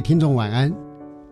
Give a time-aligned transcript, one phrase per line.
[0.00, 0.74] 听众晚安，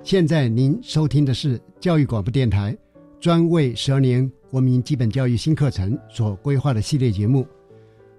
[0.02, 2.77] 现在您收听的是教育广播电台
[3.19, 7.47] 专为十二年国民基本教育新课程所规划的系列节目。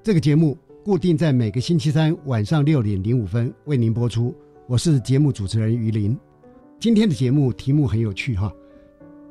[0.01, 4.33] 这个节目固定在每个星期三晚上六点零五分为您播出。
[4.65, 6.17] 我是节目主持人于林。
[6.79, 8.51] 今天的节目题目很有趣哈，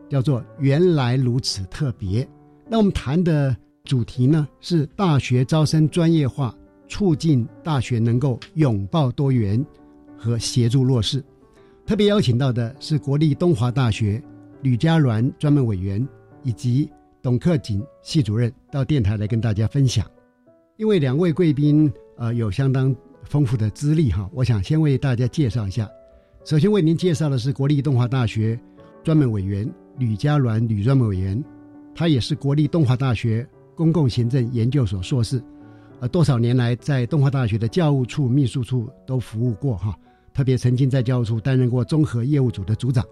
[0.09, 2.27] 叫做“原来如此特别”。
[2.69, 6.55] 那我们谈的主题呢是大学招生专业化，
[6.87, 9.65] 促进大学能够拥抱多元。
[10.19, 11.25] 和协助弱势，
[11.87, 14.23] 特别邀请到的是国立东华大学
[14.61, 16.07] 吕家銮专门委员
[16.43, 16.91] 以及
[17.23, 20.05] 董克锦系主任到电台来跟大家分享。
[20.77, 25.89] 因为两位贵宾呃有相当丰富的资历哈，我想先为大家介绍一下。
[26.45, 28.59] 首先为您介绍的是国立东华大学
[29.03, 31.43] 专门委员吕家銮吕专门委员，
[31.95, 35.43] 他也是国立东华大学公共行政研究所硕士，
[36.01, 39.99] 呃多少年来在东华大学的教务处秘书处都服务过哈。
[40.39, 43.05] 特别曾经在教务处担任过综合业务组的组长，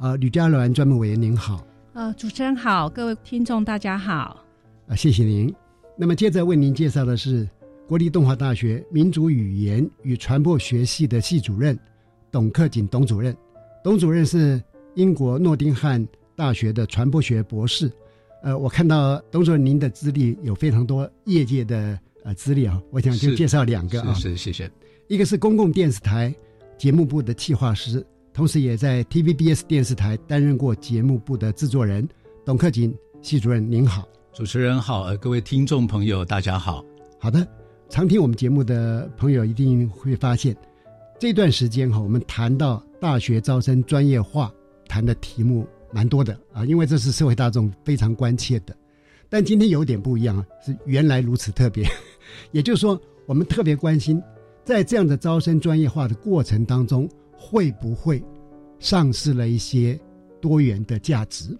[0.00, 4.44] 啊，吕家銮专门委员您好，呃，主持人好，各位听众大家好，
[4.88, 5.54] 啊，谢谢您。
[5.96, 7.48] 那么接着为您介绍的是
[7.86, 11.78] 国立动画大学民族语言与传播学系的系主任
[12.32, 13.32] 董克锦董主任，
[13.84, 14.60] 董主任是
[14.96, 16.04] 英国诺丁汉
[16.34, 17.88] 大学的传播学博士，
[18.42, 24.68] 呃，我看到董主任您的资历有非常多业界的呃资历啊，我想就介绍两个啊，是谢谢，
[25.06, 26.34] 一个是公共电视台。
[26.78, 28.04] 节目部的企划师，
[28.34, 32.06] 同时也在 TVBS 电视台担任过节目部的制作人，
[32.44, 36.84] 董克锦系主任您好，主持人好，呃，各位听众朋友大家好。
[37.18, 37.46] 好的，
[37.88, 40.54] 常听我们节目的朋友一定会发现，
[41.18, 44.52] 这段时间哈，我们谈到大学招生专业化，
[44.86, 48.76] 谈的题目蛮多的啊，因为这是社会大众非常关切的。
[49.30, 51.88] 但今天有点不一样啊，是原来如此特别，
[52.52, 54.22] 也就是说，我们特别关心。
[54.66, 58.20] 在这样的招生专业化的过程当中，会不会
[58.80, 59.96] 丧失了一些
[60.40, 61.56] 多元的价值？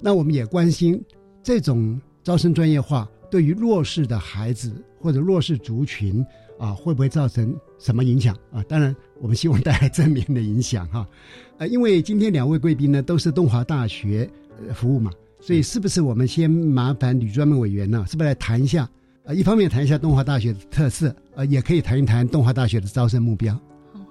[0.00, 1.02] 那我们也关心
[1.42, 6.24] 这种招生专业化对于弱势的孩子或者弱势族群
[6.56, 8.62] 啊，会不会造成什么影响啊？
[8.68, 11.04] 当然，我们希望带来正面的影响哈。
[11.58, 14.30] 呃，因为今天两位贵宾呢都是东华大学
[14.72, 15.10] 服务嘛，
[15.40, 18.04] 所以是不是我们先麻烦女专门委员呢？
[18.08, 18.88] 是不是来谈一下？
[19.26, 23.58] 呃，一方面谈一下东华大学的特色，呃，也可以谈一谈东华大学的招生目标。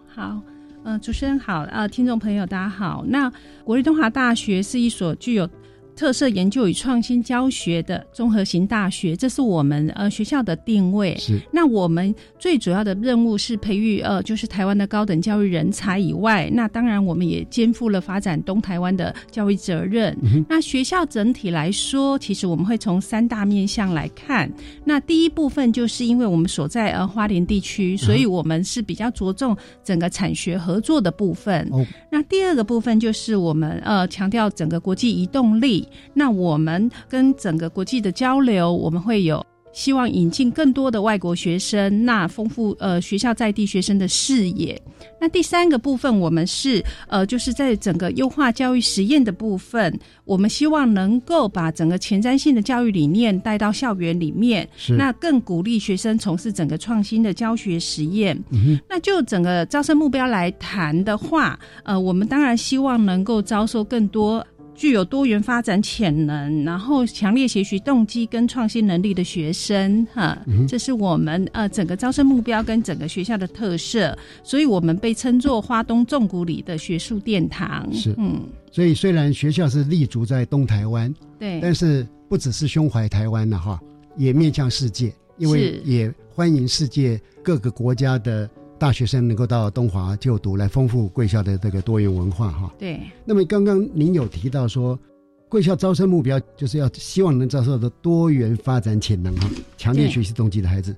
[0.08, 0.42] 好，
[0.84, 3.06] 呃，主持人好，呃，听众朋友大家好。
[3.08, 3.32] 那
[3.64, 5.48] 国立东华大学是一所具有。
[5.96, 11.16] 特色研究与创新教学的综合型大学，这是我们呃学校的定位。
[11.18, 11.40] 是。
[11.52, 20.18] 那我们最主要的任务是培育呃，就是台湾的高等教育人才以外，那当然我们也肩负了发展东台湾的教育责任。
[20.50, 24.52] 那学校整体来说，其实我们会从三大面向来看。
[24.84, 31.68] 那第一部分就是因为我们所在呃花莲地区，所以我们是比较着重整个产学合作的部分。
[31.72, 31.86] 哦。
[32.12, 35.83] 那第二个部分就是我们呃强调整个国际移动力。
[36.14, 44.80] 那我们跟整个国际的交流，我们会有希望引进更多的外国学生，那丰富呃学校在地学生的视野。
[45.20, 58.38] 那第三个部分，我们是呃就是在整个优化教育实验的部分，我们希望能够把整个前瞻性的教育理念带到校园里面，是那更鼓励学生从事整个创新的教学实验。
[58.52, 64.46] 嗯那就整个招生目标来谈的话，呃，我们当然希望能够招收更多
[64.76, 70.38] 具有多元发展潜能，然后强烈学习动机跟创新能力的学生，哈，
[70.68, 77.88] 这是我们呃整个招生目标跟整个学校的特色，所以我们被称作花东纵谷里的学术殿堂。
[77.94, 78.14] 是。
[78.18, 78.42] 嗯，
[78.72, 83.80] 所以虽然学校是立足在东台湾，对，但是不只是胸怀台湾了哈，
[84.18, 88.50] 也面向世界，因为也欢迎世界各个国家的
[88.84, 92.70] 大学生能够到东华就读，来丰富贵校的这个多元文化哈。
[92.78, 95.00] 对，那么刚刚您有提到说，
[95.48, 100.94] 贵校招生目标就是要希望能招收的多元发展潜能哈，强烈学习动机的孩子。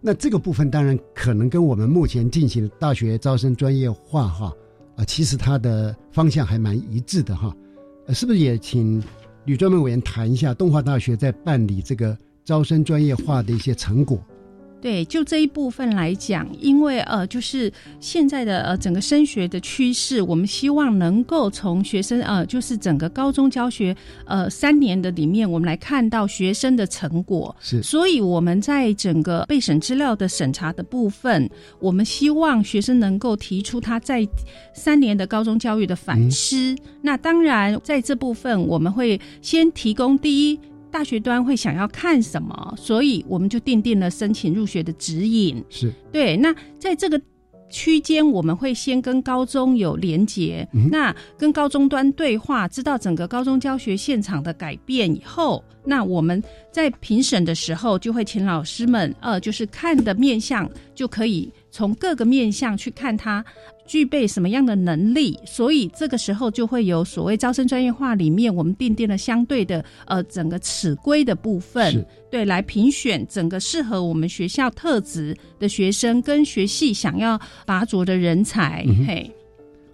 [0.00, 4.52] 那这个部分当然可能跟我们目前进行的大学招生专业化哈
[4.94, 7.52] 啊，其实它的方向还蛮一致的哈。
[8.06, 9.02] 呃，是不是也请
[9.46, 14.16] 吕专门委员谈一下东华大学在办理这个招生专业化的一些成果？
[14.80, 23.96] 对，就这一部分来讲，因为呃，就是现在的呃整个升学的趋势，我们希望能够从学生呃，就是整个高中教学
[24.26, 27.54] 呃三年的里面，我们来看到学生的成果。
[27.58, 31.50] 是所以我们在整个备审资料的审查的部分，
[31.80, 34.28] 我们希望学生能够提出他在
[34.72, 36.76] 三年的高中教育的反思。
[37.02, 40.60] 那当然，在这部分我们会先提供第一。
[40.96, 45.62] 大学端会想要看什么，所以我们就定定了申请入学的指引。
[45.68, 47.20] 是对，那在这个
[47.68, 63.44] 区间，我们会先跟高中有连结，嗯那跟高中端对话，知道整个高中教学现场的改变以后，那我们在评审的时候，就会请老师们，呃，就是看的面向，就可以从各个面向去看他
[63.86, 79.30] 具备什么样的能力，所以这个时候就会有所谓招生专业化里面，我们定定了相对的呃整个尺规的部分，对，来评选整个适合我们学校特质的学生跟学系想要拔擢的人才，嗯嘿，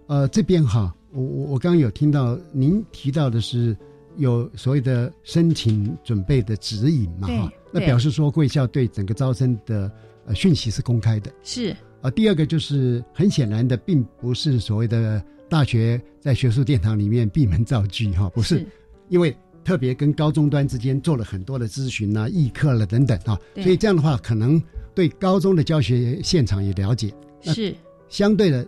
[0.06, 3.77] 呃，这边哈，我我我刚刚有听到您提到的是
[4.17, 9.91] 有所谓的申请准备的指引嘛哈，那表示说贵校对整个招生的
[10.27, 11.31] 呃讯息是公开的。
[11.43, 12.11] 是啊。
[12.11, 18.67] 第二个就是很显然的，并不是所谓的大学在学术殿堂里面闭门造句哈，不是，
[19.09, 19.35] 因为
[19.65, 24.63] 特别跟高中端之间做了很多的咨询啊、议课了等等啊，所以这样的话，可能
[24.95, 27.75] 对高中的教学现场也了解，是。
[28.09, 28.67] 相对的，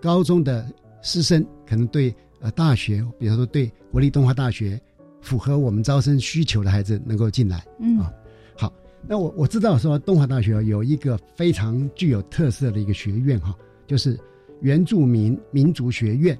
[0.00, 0.66] 高中的
[1.02, 4.80] 师生可能对呃大学，比方说对国立东华大学
[5.20, 7.62] 符合我们招生需求的孩子能够进来。
[7.80, 7.98] 嗯
[9.06, 13.56] 那我我知道说东华大学有一个非常具有特色的一个学院哈，
[13.86, 14.18] 就是
[14.60, 16.38] 原住民民族学院。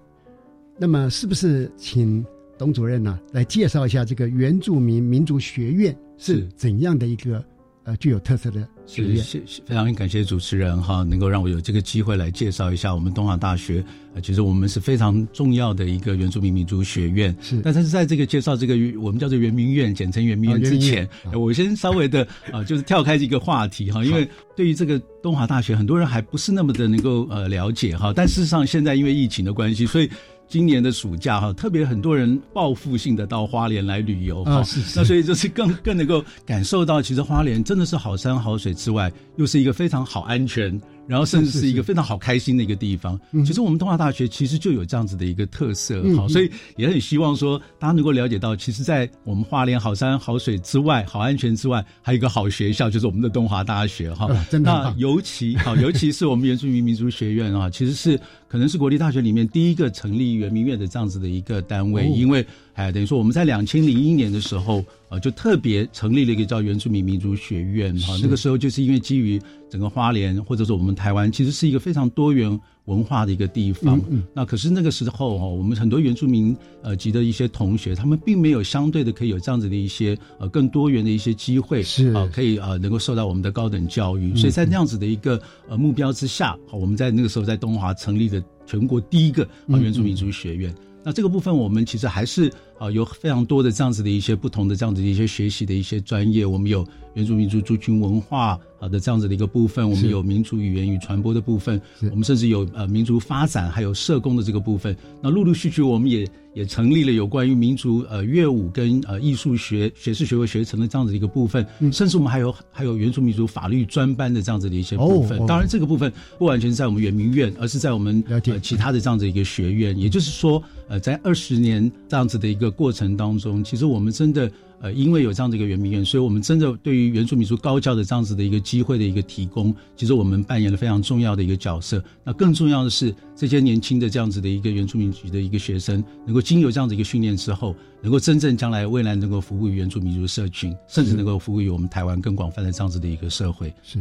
[0.76, 2.24] 那么是不是请
[2.56, 7.44] 董主任呢、来介绍一下这个原住民民族学院是是怎样的一个
[7.88, 9.46] 呃具有特色的学是院？
[9.64, 13.82] 非常感谢主持人哈，能够让我有这个机会来介绍一下我们东华大学。
[14.14, 17.34] 呃，其实我们是非常重要的一个原住民民族学院。
[17.40, 28.12] 是但是在这个介绍这个我们叫做圆明园，简称圆明园之前我先稍微的啊、 就是跳开一个话题哈，因为对于这个东华大学，很多人还不是那么的能够呃了解哈。
[28.14, 30.10] 但事实上，现在因为疫情的关系，所以。
[30.48, 34.98] 今年的暑假哈，特别很多人报复性的到花莲来旅游哈、啊是是。
[34.98, 43.20] 那所以就是更更能够感受到，其实花莲真的是好山好水之外，又是一个非常好安全，然后甚至是一个非常好开心的一个地方。
[43.32, 43.44] 嗯。
[43.44, 54.32] 其实我们东华大学其实就有这样子的一个特色哈、所以也很希望说大家能够了解到，其实，在我们花莲好山好水之外，好安全之外，还有一个好学校，就是我们的东华大学哈。
[54.32, 58.18] 啊真的那尤其好，尤其是我们原住民民族学院啊，其实是
[58.48, 68.16] 可能是国立大学里面第一个成立圆明园的这样子的一个单位，哦因为哎，等于说我们在两千零一年的时候，呃，就特别成立了一个叫原住民民族学院哈。
[68.16, 69.38] 是那个时候就是因为基于
[69.68, 73.98] 整个花莲或者说我们台湾，其实是一个非常多元文化的一个地方。
[73.98, 84.34] 嗯嗯那可是那个时候哈，我们很多原住民呃级的一些同学，他们并没有相对的可以有这样子的一些呃更多元的一些机会，是啊、可以呃能够受到我们的高等教育。
[84.34, 90.74] 所以在那样子的一个呃目标之下，好，我们在那个时候在东华成立的全国第一个啊嗯原住民族学院。
[91.04, 96.46] 那这个部分，我们其实还是啊有非常多的这样子的一些不同的这样子的一些学习的一些专业。
[96.46, 101.80] 我们有原住民族族群文化啊的这样子的一个部分，我们有民族语言与传播的部分，
[102.10, 104.96] 我们甚至有呃民族发展还有社工的这个部分。
[105.20, 115.44] 那陆陆续续，我们也也成立了有关于民族呃乐舞跟呃艺术学学士学位学程的这样子的一个部分，甚至我们还有还有原住民族法律专班的这样子的一些部分。
[115.46, 119.98] 当然，这个部分不完全是在我们圆明院，而是在我们呃其他的这样子一个学院。
[119.98, 124.50] 也就是说，呃，在二十年这样子的一个过程当中，其实我们真的。
[124.80, 132.00] 呃，因为有这样的一个圆明园，所以我们真的对于原住民族高教的这样子的一个机会的一个提供，其实我们扮演了非常重要的一个角色。
[132.22, 143.74] 那更重要的是，这些年轻的这样子的一个原住民族的一个学生，能够经由这样子一个训练之后，能够真正将来未来能够服务于原住民族社群，甚至能够服务于我们台湾更广泛的这样子的一个社会。
[143.82, 143.98] 是，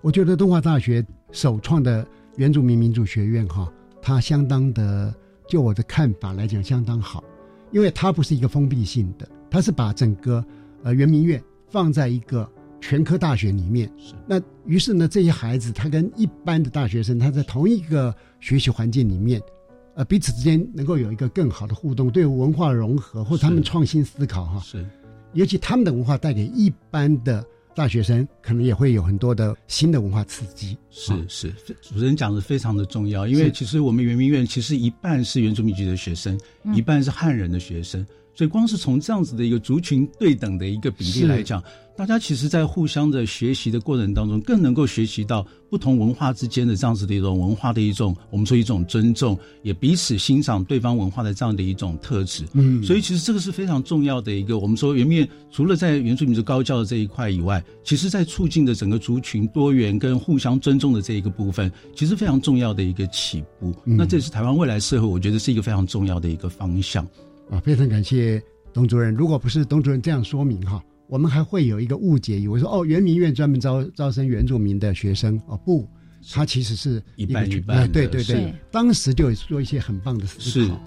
[0.00, 5.14] 我觉得东华大学首创的原住民民族学院哈，它相当的，
[5.46, 7.22] 就我的看法来讲，相当好，
[7.70, 9.28] 因为它不是一个封闭性的。
[9.50, 10.44] 它是把整个
[10.82, 12.46] 呃圆明园放在一个
[12.80, 14.14] 全科大学里面，是。
[14.26, 19.40] 那于是呢，这些孩子他跟一般的大学生，他在同一个学习环境里面，
[19.94, 24.86] 呃，彼此之间能够有一个更好的互动，对文化融合或他们创新思考哈，是，
[25.32, 27.44] 尤其他们的文化带给一般的
[27.78, 30.76] 大学生，可能也会有很多的新的文化刺激。
[30.90, 36.36] 是是，主持人讲的非常的重要，因为其实我们圆明园其实一半是原住民籍的学生，
[36.74, 38.04] 一半是汉人的学生。
[38.34, 41.62] 所以，光是从这样子的一个族群对等的一个比例来讲，
[41.98, 52.44] 大家其实，在互相的学习的过程当中，更能够学习到不同文化之间的这样子的一种文化的一种，我们说一种尊重，也彼此欣赏对方文化的这样的一种特质。
[52.52, 63.74] 嗯，所以其实这个是非常重要的一个，我们说原面除了在原住民族高教的这一块以外，其实在促进的整个族群多元跟互相尊重的这一个部分，其实非常重要的一个起步。
[63.84, 67.04] 那这是台湾未来社会，我觉得是一个非常重要的一个方向。
[67.50, 68.40] 啊，非常感谢
[68.72, 69.12] 董主任。
[69.12, 75.88] 如果不是董主任这样说明哈，我们还会有一个误解，以为说哦，圆明园专门招招生原住民的学生哦，不，
[76.30, 77.90] 他其实是一半一半。
[77.90, 80.80] 对对对，当时就有做一些很棒的思考。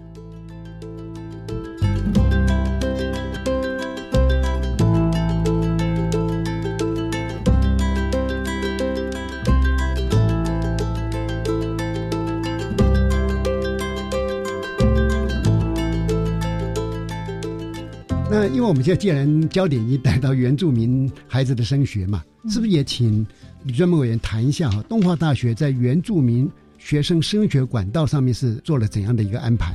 [18.48, 23.26] 因为我们现在既然焦点已经带到原住民孩子的升学嘛，是不是也请
[23.64, 24.84] 李专门委员谈一下哈？
[24.90, 29.74] 东华大学在原住民学生升学管道上面是做了怎样的一个安排？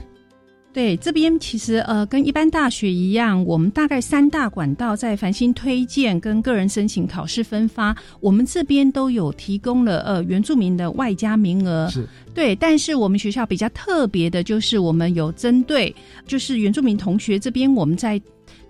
[0.72, 11.88] 对，这边其实呃跟一般大学一样，我们大概三大管道在繁星推荐跟个人申请考试分发，我们这边都有提供了呃原住民的外加名额。
[11.88, 15.94] 是，对，但是我们学校比较特别的就是我们有针对
[16.26, 18.20] 就是原住民同学这边我们在。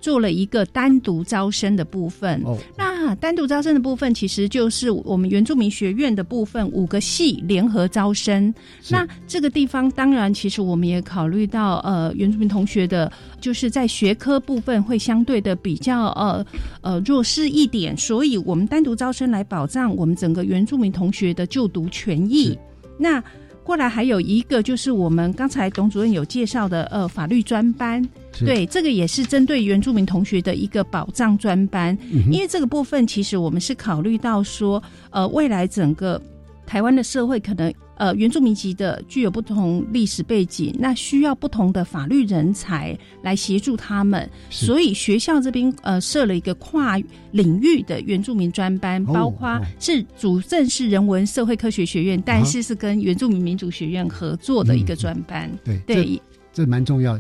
[0.01, 2.41] 做了一个单独招生的部分。
[2.45, 8.53] 哦，那单独招生的部分其实就是我们原住民学院的部分，五个系联合招生。
[8.91, 13.11] 那这个地方当然，其实我们也考虑到，呃，原住民同学的，
[13.41, 16.45] 就是在学科部分会相对的比较呃
[16.81, 22.59] 呃弱势一点，所以我们单独招生来保障我们整个原住民同学的就读权益。
[22.99, 23.23] 那
[23.67, 28.01] 过来还有一个就是我们刚才董主任有介绍的呃法律专班，
[28.39, 31.99] 对，这个也是针对原住民同学的一个保障专班，
[32.31, 34.81] 因为这个部分其实我们是考虑到说
[35.11, 36.23] 呃未来整个。
[36.67, 46.99] 台湾的社会可能呃原住民籍的具有不同历史背景，那需要不同的法律人才来协助他们，所以学校这边呃设了一个跨
[47.31, 55.51] 领域的原住民专班，包括是主政是人文社会科学学院，但是是跟原住民民主学院合作的一个专班。
[55.65, 56.21] 对对，
[56.53, 57.19] 这蛮重要，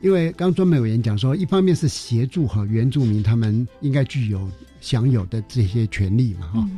[0.00, 4.48] 因为刚专门委员讲说，一方面是协助哈原住民他们应该具有
[4.80, 6.68] 享有的这些权利嘛哈。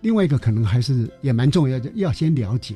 [0.00, 2.74] 另外一个可能还是也蛮重要的，要先了解，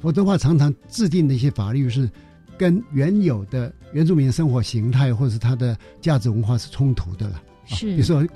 [0.00, 2.10] 否则的话，常常制定的一些法律是
[2.58, 7.42] 跟原有的原住民的生活形态或者是他的价值文化是冲突的了。
[7.64, 8.26] 是，比如说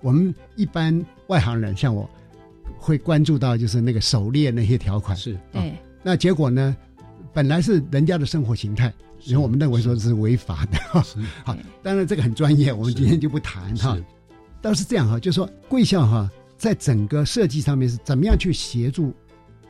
[0.00, 2.08] 我们一般外行人，像我
[2.78, 5.16] 会关注到就是那个狩猎那些条款。
[5.16, 5.72] 是，对。
[6.02, 6.76] 那结果呢，
[7.32, 8.92] 本来是人家的生活形态，
[9.24, 10.78] 然后我们认为说是违法的。
[11.44, 13.98] 好， 当然这个很专业，我们今天就不谈哈。
[14.62, 16.30] 倒是这样哈，就说贵校哈。
[16.56, 19.12] 在整个设计上面是怎么样去协助？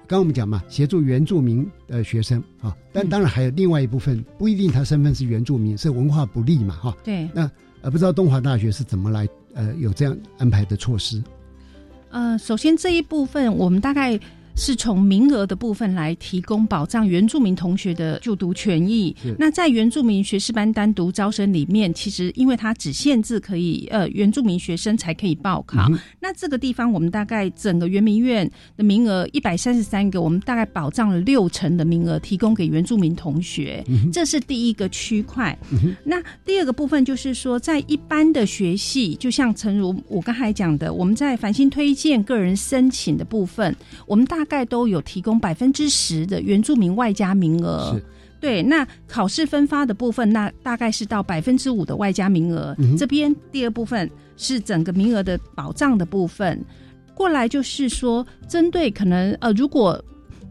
[0.08, 6.96] 刚刚我们讲嘛，协助原住民的学生啊，但当然还有另外一部分，不一定他身份是原住民，是文化不利嘛，哈。
[7.02, 7.28] 对。
[7.34, 7.50] 那
[7.82, 11.22] 呃，不知道东华大学是怎么来呃有这样安排的措施？
[12.10, 14.18] 呃，首先这一部分我们大概
[14.56, 19.14] 是从名额的部分来提供保障原住民同学的就读权益。
[19.38, 25.86] 那在原住民学士班单独招生里面，其实因为它只限制可以呃原住民学生才可以报考。
[26.18, 35.56] 那这个地方我们大概整个圆明院的名额一百三十三个，我们大概保障了六成的名额提供给原住民同学，这是第一个区块。
[36.02, 48.00] 那第二个部分就是说，在一般的学系，就像陈如我刚才讲的，我们在繁星推荐个人申请的部分，我们大概都有提供百分之十的原住民外加名额。
[48.38, 52.76] 对，那考试分发的部分，那大概是到百分之五的外加名额。
[52.96, 56.62] 这边第二部分是整个名额的保障的部分。
[57.14, 60.02] 过来就是说，针对可能呃，如果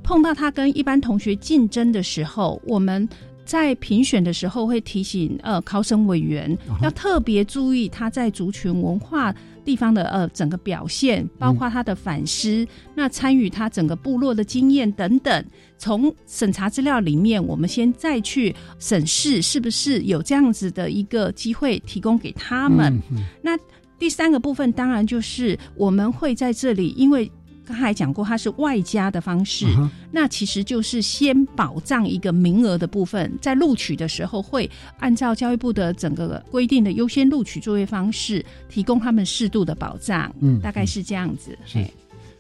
[0.04, 3.08] 碰到他跟一般同学竞争的时候，我们
[3.46, 9.34] 在评选的时候会提醒呃考审委员要特别注意他在族群文化。
[9.66, 15.46] 地方的呃整个表现，包括他的反思，那参与他整个部落的经验等等，
[15.78, 23.02] 从审查资料里面，我们先再去审视是不是有这样子的一个机会提供给他们。
[23.42, 23.58] 那
[23.98, 27.30] 第三个部分，当然就是我们会在这里，因为。
[27.66, 29.66] 刚才讲过，它是外加的方式，
[30.12, 34.70] 那其实就是先保障一个名额的部分，在录取的时候会
[35.00, 40.34] 按照教育部的整个规定的优先录取作业方式，提供他们适度的保障。
[40.40, 41.58] 嗯，大概是这样子。
[41.66, 41.84] 是，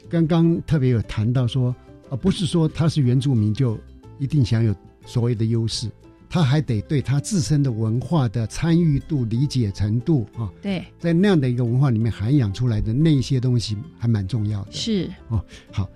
[0.09, 1.75] 刚刚特别有谈到说，
[2.09, 3.79] 呃，不是说他是原住民就
[4.19, 5.89] 一定享有所谓的优势。
[6.29, 14.71] 他还得对他自身的文化的参与度、理解程度啊，对，在那样的一个文化里面涵养出来的那些东西还蛮重要的。
[14.71, 15.89] 是哦，好，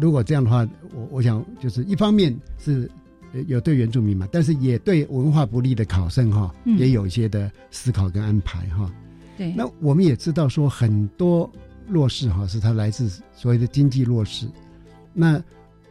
[0.00, 2.90] 如果这样的话，我我想就是一方面是
[3.46, 8.90] 有对原住民嘛，但是也对文化不利的考生哈，也有一些的思考跟安排哈。
[9.36, 11.50] 对，那我们也知道说很多
[11.86, 14.46] 弱势哈，是他来自所谓的经济弱势，
[15.12, 15.42] 那。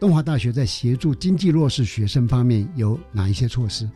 [0.02, 3.88] 东华大学在协助经济弱势学生方面有哪一些措施？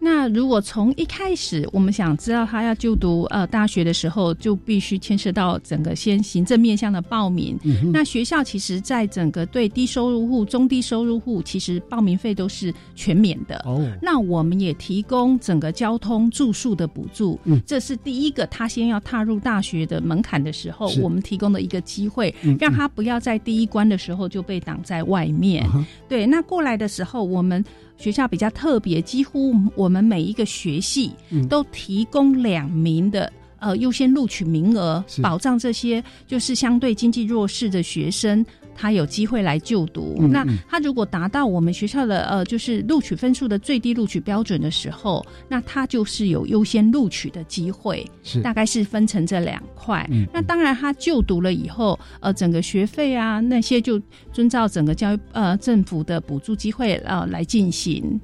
[0.00, 7.58] 那如果从一开始，我们想知道他要就读呃大学的时候，就必须牵涉到整个先行政面向的报名。
[7.92, 13.56] 那学校其实在整个对低收入户、中低收入户，其实报名费都是全免的。
[13.66, 17.38] 哦，那我们也提供整个交通住宿的补助。
[17.44, 25.68] 嗯，这是第一个，他先要踏入大学的门槛的时候，我们提供的一个机会，让他不要在第一关的时候就被挡在外面。
[26.08, 27.64] 对，那过来的时候，我们。
[27.98, 31.12] 学校比较特别，几乎我们每一个学系
[31.48, 38.46] 都提供两名的呃优先录取名额，保障这些就是相对经济弱势的学生。
[38.80, 48.08] 他有机会来就读，那他如果达到我们学校的呃，就是录取分数的最低录取标准的时候，那他就是有优先录取的机会。
[48.22, 50.08] 是，大概是分成这两块。
[50.32, 54.00] 那当然，他就读了以后，呃，整个学费啊那些就
[54.32, 58.20] 遵照整个教育呃政府的补助机会呃来进行。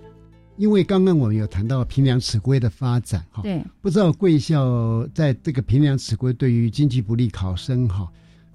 [0.57, 8.09] 因为刚刚我们有谈到平凉尺规的发展哈，对，不知道贵校在这个平凉尺规对于经济不利考生哈。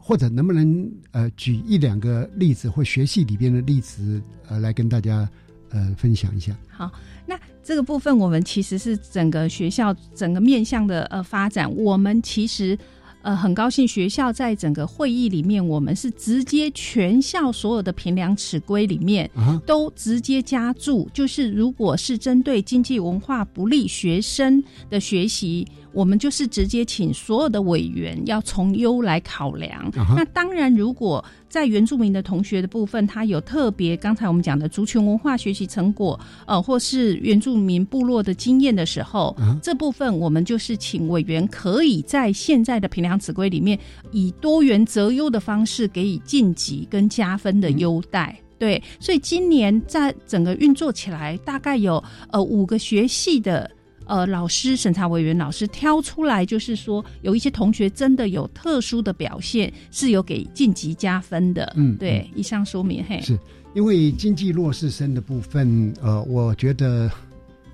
[0.09, 5.29] 或者能不能呃举一两个例子或学系里边的例子呃来跟大家
[5.69, 6.57] 呃分享一下？
[6.67, 6.91] 好，
[7.27, 12.75] 那这个部分我们其实是整个学校整个面向的呃发展，我们其实。
[13.21, 19.29] 呃，很高兴学校在整个会议里面，我们是直接全校所有的评量尺规里面
[19.65, 29.91] 都直接加注，就是如果是针对经济文化不利学生的学习，我们就是直接请所有的委员要从优来考量。
[30.15, 43.78] 那当然，如果在原住民的同学的部分，他有特别刚才我们讲的族群文化学习成果，呃，或是原住民部落的经验的时候，这部分我们就是请委员可以在现在的评量指规里面，
[44.12, 48.39] 以多元择优的方式给予晋级跟加分的优待。
[48.60, 53.71] 对，所以今年在整个运作起来，大概有呃五个学系的。
[54.09, 61.71] 呃，老师审查委员老师挑出来，就是说有一些同学真的有特殊的表现，是有给晋级加分的。
[61.75, 63.05] 嗯，对，以上说明。
[63.07, 63.37] 嘿，是
[63.75, 67.07] 因为经济弱势生的部分，呃，我觉得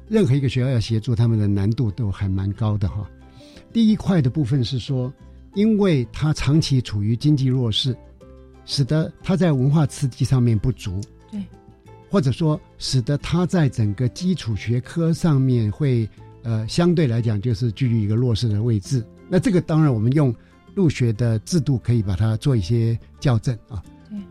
[0.10, 3.10] 任何一个学校要协助他们的难度都还蛮高的哈。
[3.72, 5.12] 第一块的部分是说，
[5.54, 7.96] 因为他长期处于经济弱势，
[8.66, 11.00] 使得他在文化刺激上面不足。
[11.32, 11.42] 对，
[12.10, 16.06] 或者说使得他在整个基础学科上面会。
[16.46, 19.04] 呃，相对来讲就是居于一个弱势的位置。
[19.28, 20.34] 那这个当然，我们用
[20.76, 23.84] 入学的制度可以把它做一些校正啊。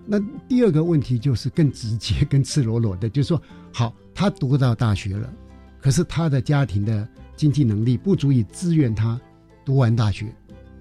[0.06, 5.30] 那第二个问题就是更直接、更赤裸裸的，就是说，好，他读到大学了，
[5.80, 9.20] 可是他的家庭的经济能力不足以支援他
[9.64, 10.32] 读完大学，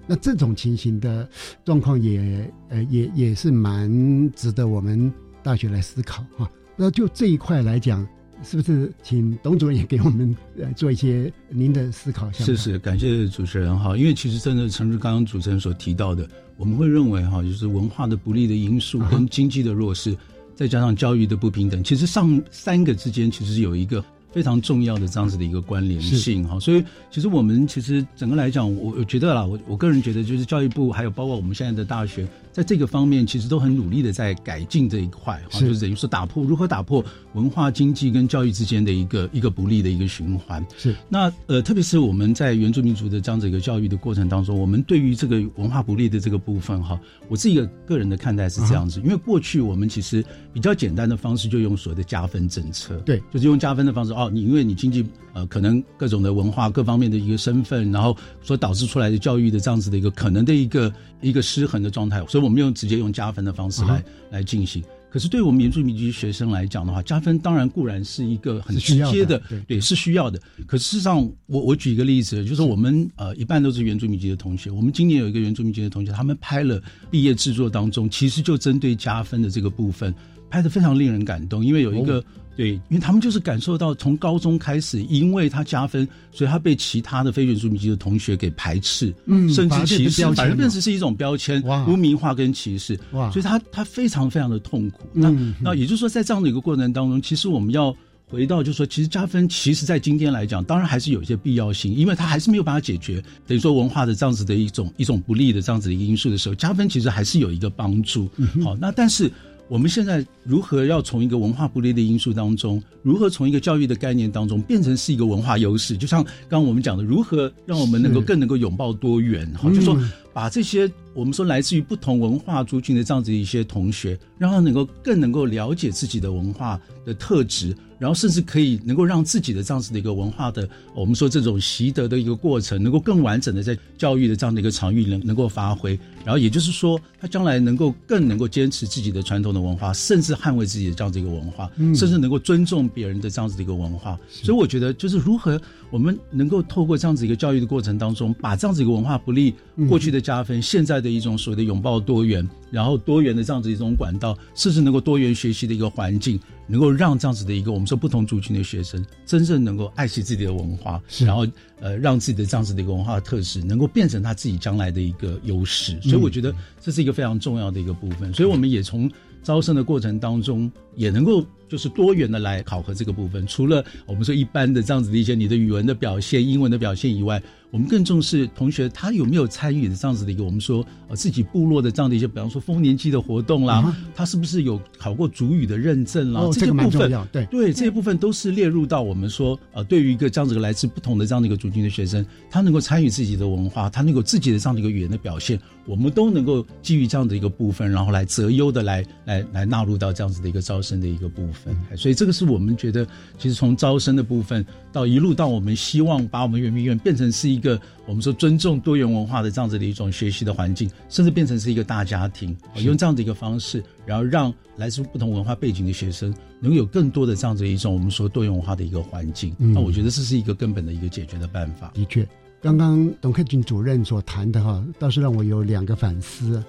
[0.06, 1.28] 那这种情形的
[1.64, 6.48] 状况也呃也也是蛮值得我们大学来思考哈。
[6.76, 8.06] 那就这一块来讲，
[8.44, 12.30] 是不是请董主任也给我们呃做一些您的思考？
[12.32, 13.96] 是是，感谢主持人哈。
[13.96, 20.16] 因为其实真的，诚如刚刚主持人所提到的，我们会认为哈，就是文化的不利的因素跟经济的弱势，
[20.54, 24.04] 再加上教育的不平等，其实上三个之间其实有一个。
[24.34, 40.64] 非常重要的这样子的一个关联性哈，所以其实我们其实整个来讲，我我觉得啦，我我个人觉得就是教育部还有包括我们现在的大学，在这个方面其实都很努力的在改进这一块哈，就是等于说打破如何打破文化经济跟教育之间的一个一个不利的一个循环。
[40.78, 46.96] 是那呃，特别是我们在原住民族的这样子一个教育的过程当中，我们对于这个文化不利的这个部分哈，
[47.28, 54.30] 我自己个个人的看待是这样子，因为过去我们其实比较简单的方式就用所谓的加分政策，对，就是用加分的方式哦。
[54.32, 64.84] 你因为你经济呃可能各种的文化各方面的一个身份，然后所导致出来的教育的这样子的一个可能的一个一个失衡的状态，所以我们用直接用加分的方式来来进行。
[65.10, 70.40] 可是对我们原住民族学生来讲的话，加分当然固然是一个很直接的，对，是需要的。
[70.66, 80.12] 可事实上，我我举一个例子，就是我们呃一半都是原住民籍的同学，我们今年有一个原住民籍的同学，他们拍了毕业制作当中，其实就针对加分的这个部分
[80.50, 82.24] 拍的非常令人感动，因为有一个。
[82.56, 95.04] 对，因为他们就是感受到从高中开始，因为他加分，所以他被其他的非原住民籍的同学给排斥，嗯，甚至歧视，反而变成是一种标签，污名化跟歧视，哇，所以他他非常非常的痛苦。
[95.12, 97.92] 那那也就是说，在这样的一个过程当中，其实我们要
[98.28, 108.30] 回到，就是说，其实加分，其实在今天来讲，当然还是有一些必要性，因为他还是没有办法解决，等于说文化的这样子的一种一种不利的这样子的一个因素的时候，加分其实还是有一个帮助。
[108.62, 109.28] 好，那但是。
[109.68, 115.96] 我们现在如何要从一个文化不利的因素当中，如何从一个教育的概念当中变成是一个文化优势？
[115.96, 119.50] 就像刚刚我们讲的，如何让我们能够更能够拥抱多元？
[119.54, 119.98] 哈，就说
[120.34, 127.74] 把这些我们说来自于不同文化族群的这样子一些同学，让他能够更能够了解自己的文化的特质。
[127.96, 135.98] 然后甚至可以能够让自己的这样子的一个文化的，我们说这种习得的一个过程，能够更完整的在教育的这样的一个场域能能够发挥。
[136.22, 144.18] 然后也就是说，他将来能够更能够坚持自己的传统的文化，甚至捍卫自己的这样子一个文化，甚至能够尊重别人的这样子的一个文化。
[144.28, 145.58] 所以我觉得，就是如何
[145.90, 149.54] 我们能够透过这样子一个教育的过程当中，把这样子一个文化不利
[149.88, 156.40] 过去的加分，现在的一种所谓的拥抱多元，然后多元的这样子一种管道，甚至能够多元学习的一个环境。
[156.66, 161.46] 能够让这样子的一个我们说不同族群的学生真正能够爱惜自己的文化，然后
[161.78, 168.32] 呃让自己的这样子的一个文化特质能够变成他自己将来的一个优势，所以我觉得这是一个非常重要的一个部分。
[168.32, 169.10] 所以我们也从
[169.42, 171.44] 招生的过程当中也能够。
[171.66, 186.42] 就是多元的来考核这个部分，除了我们说一般的这样子的一些你的语文的表现、英文的表现以外，我们更重视同学他有没有参与的这样子的一个我们说呃自己部落的这样的一些，比方说丰年祭的活动啦，他是不是有考过主语的认证啦？
[186.52, 201.74] 这些部分对对，这些部分都是列入到我们说呃，对于一个这样子来自不同的这样的一个族群的学生，他能够参与自己的文化，他能够自己的这样的一个语言的表现，我们都能够基于这样的一个部分，然后来择优的来来来纳入到这样子的一个招生的一个部分。
[201.96, 203.06] 所以这个是我们觉得，
[203.38, 219.54] 其实从招生的部分到一路到我们希望把我们圆明园变成是一个我们说尊重多元文化的这样子的一种学习的环境，甚至变成是一个大家庭，用这样的一个方式，然后让来自不同文化背景的学生能有更多的这样子一种我们说多元文化的一个环境。
[219.58, 221.90] 那我觉得这是一个根本的一个解决的办法。
[221.94, 222.26] 的确，
[222.60, 226.62] 刚刚董克军主任所谈的哈，倒是让我有两个反思。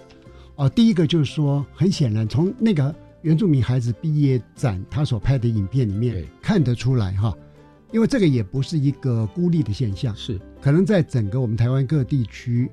[0.56, 2.96] 哦，第一个就是说，很显然从那个。
[3.26, 7.36] 原住民孩子毕业展，他所拍的影片里面看得出来哈，
[7.92, 12.70] 因为这个也不是一个孤立的现象，是可能在整个我们台湾各地区，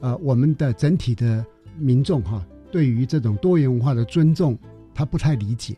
[0.00, 1.46] 呃，我们的整体的
[1.78, 4.58] 民众哈，对于这种多元文化的尊重，
[4.92, 5.76] 他不太理解。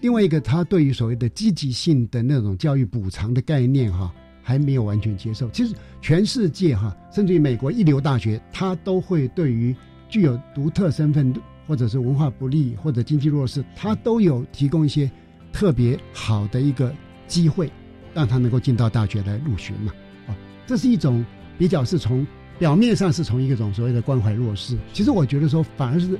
[0.00, 5.48] 另外一个，他对于所谓的积极性的那种教育补偿的概念哈，还没有完全接受。
[5.50, 9.72] 其实全世界哈，甚至于美国一流大学，他都会对于
[10.08, 11.32] 具有独特身份。
[11.70, 15.08] 或者是文化不利或者经济弱势，他都有提供一些
[15.52, 16.92] 特别好的一个
[17.28, 17.70] 机会，
[18.12, 19.92] 让他能够进到大学来入学嘛。
[20.26, 20.34] 啊，
[20.66, 21.24] 这是一种
[21.56, 22.26] 比较是从
[22.58, 26.18] 表面上是从一种所谓的关怀弱势，其实我觉得说反而是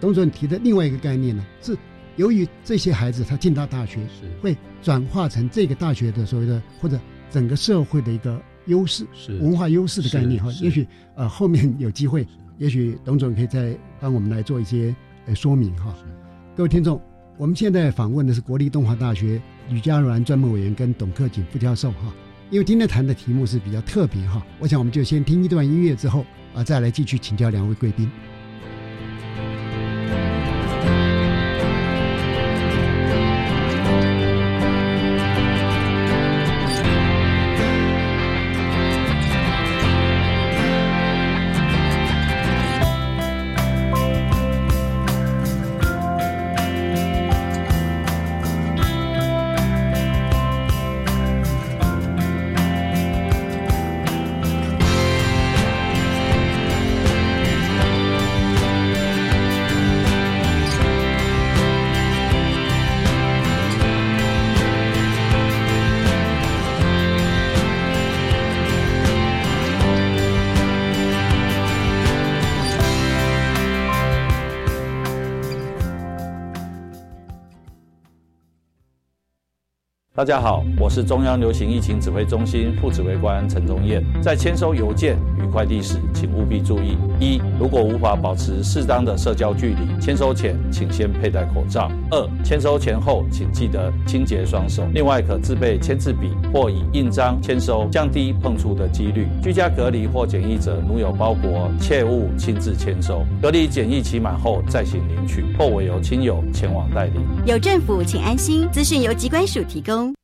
[0.00, 1.76] 董主任提的另外一个概念呢，是
[2.16, 6.98] 由于这些孩子他进到大学是会转化成这个大学的所谓的或者
[7.30, 10.50] 整个社会的一个优势，是文化优势的概念哈。
[10.62, 12.26] 也许呃后面有机会。
[12.60, 14.94] 也许董总可以再帮我们来做一些
[15.24, 15.94] 呃说明哈。
[16.54, 17.00] 各位听众，
[17.38, 22.12] 我们现在访问的是国立东华大学吕家銮专门委员跟董克锦副教授哈。
[22.50, 28.10] 因为今天谈的题目是比较特别哈，我想我们就先听一段音乐之后啊，再来继续请教两位贵宾。
[80.20, 84.04] 大家好，我是中央流行疫情指挥中心副指挥官陈宗彦。
[84.20, 94.86] 在签收邮件与快递时，请务必注意：一、如果无法保持适当的社交距离，签收前请先佩戴口罩；二、签收前后请记得清洁双手。
[94.92, 99.26] 另外，可自备签字笔或以印章签收，降低碰触的几率。
[99.42, 103.24] 居家隔离或检疫者，如有包裹，切勿亲自签收。
[103.40, 107.20] 隔离检疫期满后再行领取，或委由亲友前往代理。
[107.46, 108.68] 有政府，请安心。
[108.70, 110.19] 资讯由机关署提供。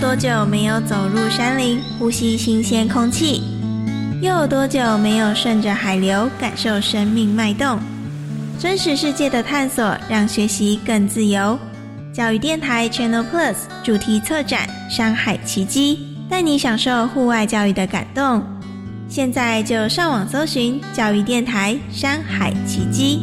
[0.00, 3.42] 多久没有走入山林，呼吸新鲜空气？
[4.22, 7.78] 又有多久没有顺着海流，感受生命脉动？
[8.58, 11.58] 真实世界的探索，让学习更自由。
[12.14, 15.98] 教育电台 Channel Plus 主题策展《山海奇迹》，
[16.30, 18.42] 带你享受户外教育的感动。
[19.06, 23.20] 现在就上网搜寻教育电台《山海奇迹》。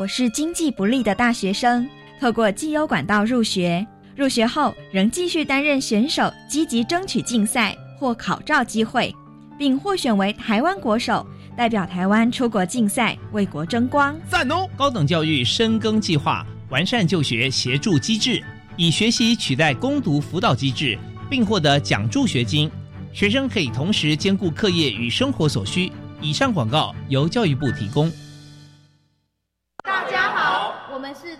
[0.00, 1.86] 我是经济不利的大学生。
[2.22, 9.12] 透过绩优管道入学，入学后仍继续担任选手，积极争取竞赛或考照机会，
[9.58, 14.16] 并获选为台湾国手，代表台湾出国竞赛，为国争光。
[14.28, 14.68] 赞哦！
[14.76, 18.40] 高等教育深耕计划完善就学协助机制，
[18.76, 20.96] 以学习取代攻读辅导机制，
[21.28, 22.70] 并获得奖助学金，
[23.12, 25.90] 学生可以同时兼顾课业与生活所需。
[26.20, 28.08] 以上广告由教育部提供。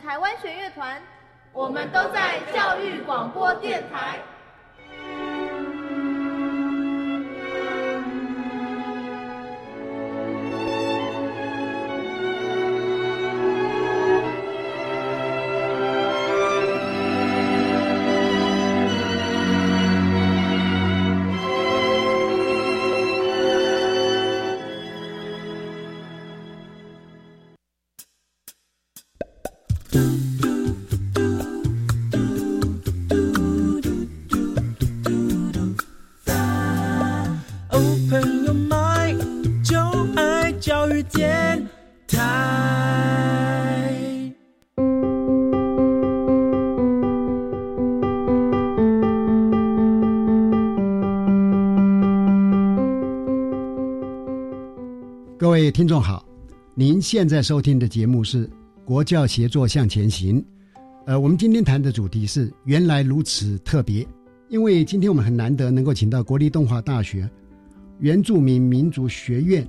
[0.05, 1.01] 台湾弦乐团，
[1.53, 4.19] 我们都在教育广播电台。
[55.63, 56.27] 位听众好，
[56.75, 58.49] 您现在收听的节目是
[58.85, 60.41] 《国教协作向前行》。
[61.07, 64.05] 呃，我们今天谈的主题是“原来如此特别”，
[64.51, 67.31] 因为今天我们很难得能够请到国立动画大学
[68.01, 69.65] 原住民民族学院，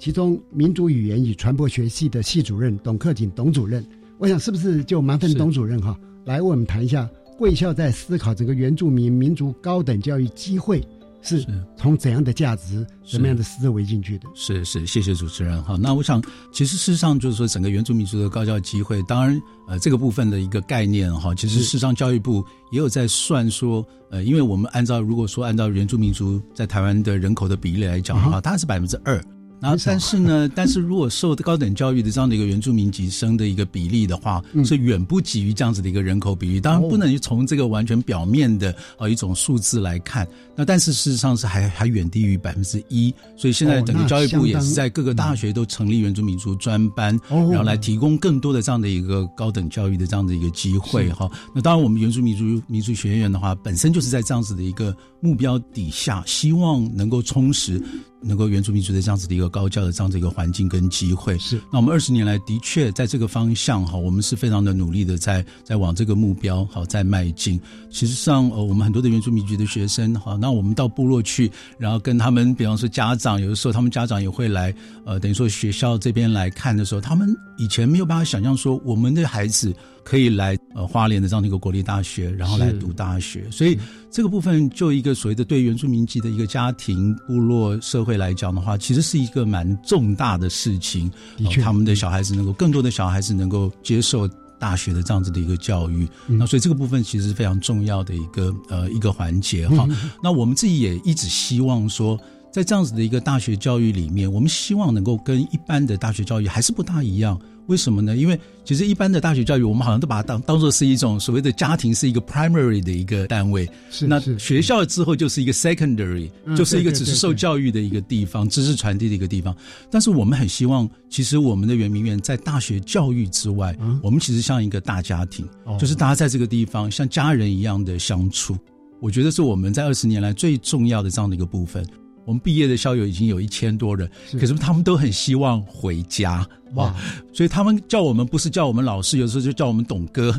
[0.00, 3.86] 其中民族语言与传播学系的系主任董克景董主任。
[4.18, 10.82] 我想是不是就麻烦董主任哈来为我们谈一下贵校在思考整个原住民民族高等教育机会。
[11.24, 11.44] 是
[11.76, 14.28] 从怎样的价值、什么样的思维进去的？
[14.34, 15.76] 是是，谢谢主持人哈。
[15.80, 29.22] 那我想，其实事实上就是说，整个原住民族的高教机会，当然呃，这个部分的一个概念哈，其实事实上教育部也有在算说，呃，因为我们按照如果说按照原住民族在台湾的人口的比例来讲的话，它是百分之二。
[29.60, 36.60] 然后，但是呢， 但是如果受高等教育的这样的一个原住民籍生的一个比例的话，是远不及于这样子的一个人口比例。
[36.60, 40.26] 当然，不能从这个完全表面的呃一种数字来看。
[40.56, 43.12] 那但是事实上是还还远低于百分之一。
[43.36, 51.30] 所以现在整个教育部也是在各个大学都成立原住民族专班，然后来提供更多的这样的一个高等教育的这样的一个机会哈。
[51.54, 57.82] 那当然，我们原住民族民族学院的话，本身就是在这样子的一个目标底下，希望能够充实。
[58.24, 67.60] 能够原住民族的这样子的一个高教的这样子一个环境跟机会，是那我们二十年来的确在这个方向哈，我们是非常的努力的在在往这个目标好在迈进。
[67.90, 83.50] 其实上呃，我们很多的原住民族的学生哈，那我们到部落去，然后跟他们，比方说家长，有的时候他们家长也会来，呃，等于说学校这边来看的时候，他们以前没有办法想象说我们的孩子可以来呃花莲的这样的一个国立大学，然后来读大学。
[83.50, 83.78] 所以
[84.10, 91.10] 这个部分就一个所谓的对原住民籍的一个家庭、部落、社会来讲的话，其实是一个蛮重大的事情。
[91.38, 94.28] 的确，他们的小孩子能够更多的小孩子能够接受。
[94.56, 99.86] 大学的这样子的一个教育，那所以这个部分其实是非常重要的一个呃一个环节哈。
[100.22, 102.18] 那我们自己也一直希望说，
[102.54, 107.36] 在这样子的一个大学教育里面，我们希望能够跟一般的大学教育还是不大一样。
[107.66, 108.16] 为什么呢？
[108.16, 119.52] 因为其实一般的大学教育，我们好像都把它当当做是一种所谓的家庭是一个 primary 的一个单位，是那学校之后就是一个 secondary，就是一个只是受教育的一个地方，知识传递的一个地方。
[119.90, 125.44] 但是我们很希望，其实我们的圆明园在大学教育之外，我们其实像一个大家庭，
[125.76, 128.56] 就是大家在这个地方像家人一样的相处。
[129.00, 131.84] 我觉得是我们在二十年来最重要的这样的一个部分。
[132.24, 136.46] 我们毕业的校友已经有一千多人，可是他们都很希望回家。
[136.74, 136.94] 哇！
[137.32, 140.32] 所以他们叫我们不是叫我们老师，有时候就叫我们董哥，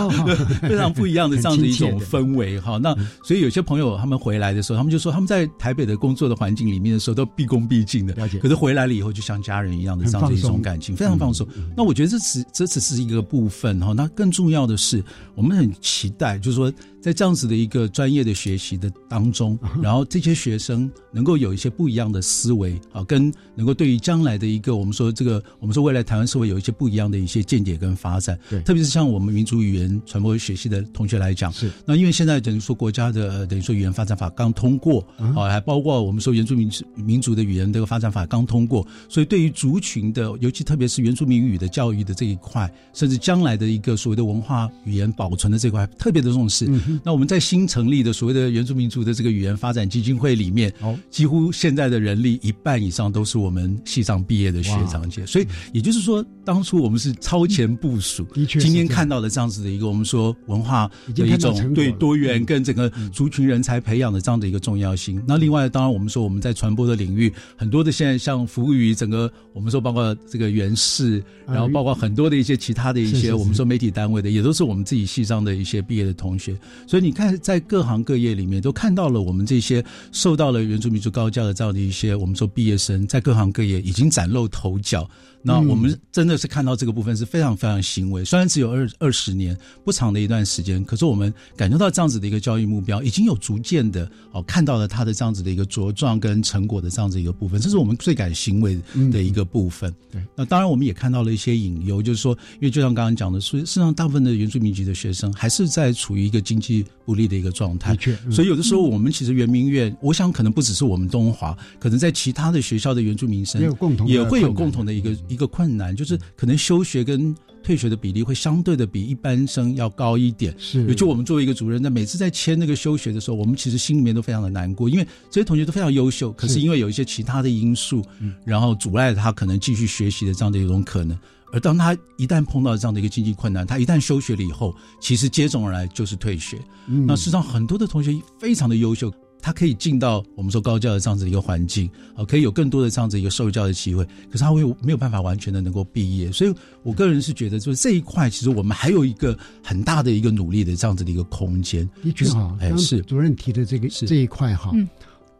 [0.62, 2.78] 非常不一样的这样的一种氛围哈。
[2.78, 8.14] 那所以有些朋友他们回来的时候，他们就说他们在台北的工作的环境里面的时候都毕恭毕敬的。
[8.38, 11.46] 可是回来了以后，就像家人一样的这样的一种感情，非常放松。
[11.76, 13.92] 那我觉得这只这只是一个部分哈。
[13.92, 15.02] 那更重要的是，
[15.34, 25.69] 我们很期待，就是说在这样子的一个专业的学习的当中，然后这些学生能够有一些不一样的思维啊，跟能够对于将来的一个我们说这个我们。
[25.72, 31.70] 说未来台湾社会有一些不一样的一些见解跟发展，对，特别是像我们民族语言传播学系的同学来讲，是。
[31.84, 46.70] 那因为现在等于说国家的等于说语言发展法刚通过，啊，还包括我们说原住民民族的语言这个发展法刚通过，所以对于族群的，尤其特别是原住民语的教育的这一块，甚至将来的一个所谓的文化语言保存的这块，特别的重视。
[47.04, 55.46] 那我们在新成立的所谓的原住民族的这个语言发展基金会里面，哦，几乎现在的人力一半以上都是我们系上毕业的学长姐，所以。
[55.72, 65.22] 也就是说，当初我们是超前部署，的确，今天看到了这样子的一个我们说文化的一种对多元跟整个族群人才培养的这样的一个重要性。
[65.26, 76.56] 那另外，当然我们说我们在传播的领域，很多的现在像服务于整个我们说包括这个原氏，然后包括很多的一些其他的一些我们说媒体单位的，也都是我们自己系上的一些毕业的同学。
[76.86, 85.08] 所以你看，在各行各业里面都看到了我们这些受到了原住民族高教的这样的一些我们说毕业生，在各行各业已经崭露头角。
[85.42, 88.24] 那我们真的是看到这个部分是非常非常欣慰。
[88.24, 98.78] 虽然只有二二十年不长的一段时间，可是我们感受到这样子的一个教育目标，已经有逐渐的哦看到了它的这样子的一个茁壮跟成果的这样子一个部分，这是我们最感欣慰
[99.10, 99.94] 的一个部分。
[100.12, 107.92] 对，那当然我们也看到了一些隐忧，就是说，因为就像刚刚讲的，所以事实上大部分的原住民籍的学生还是在处于一个经济不利的一个状态。
[107.92, 115.16] 的确，所以有的时候我们其实圆明园，我想可能不只是我们东华，可能在其他的学校的原住民生也有共同也会有共同的一个。
[115.30, 120.54] 一个困难就是可能休学跟退学的比例会相对的比一般生要高一点。
[120.58, 128.02] 是，就我们作为一个主任，在每次在签那个休学的时候，我们其实心里面都非常的难过，因为这些同学都非常优秀，可是因为有一些其他的因素，
[128.44, 131.16] 然后阻碍了他可能继续学习的这样的一种可能。
[131.52, 136.58] 而当他一旦碰到这样的一个经济困难，他一旦休学了以后，其实接踵而来就是退学。
[136.86, 139.12] 那事实上很多的同学非常的优秀。
[139.42, 144.04] 他可以进到我们说高教的这样子一个环境，啊，可以有更多的这样子一个受教的机会。
[144.30, 151.88] 可是他会没有办法完全的能够毕业，所以我个人是觉得，就是这一块其实我们还有一个很大的一个努力的这样子的一个空间。
[152.02, 154.72] 的确哈，哎，是主任提的这个这一块哈，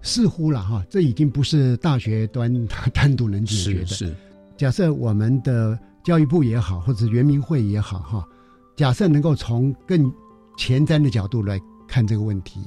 [0.02, 2.52] 似乎了哈，这已经不是大学端
[2.94, 3.86] 单独能解决的。
[3.86, 4.16] 是，
[4.56, 8.24] 假设我们的教育部也好，或者圆明会也好哈，
[8.76, 10.10] 假设能够从更
[10.56, 12.60] 前瞻的角度来看这个问题。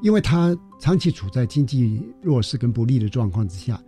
[0.00, 3.82] 因为他长期处在经济弱势跟不利的状况之下，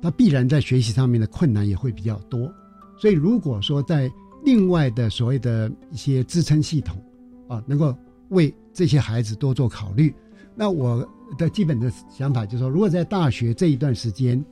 [0.00, 2.52] 他必然在学习上面的困难也会比较多。
[2.96, 4.10] 所以，如果说在
[4.44, 6.96] 另外的所谓的一些支撑系统
[7.48, 7.96] 啊，能够
[8.28, 10.14] 为这些孩子多做考虑，
[10.54, 14.44] 那我的基本的想法就是说，如果在大学这一段时间，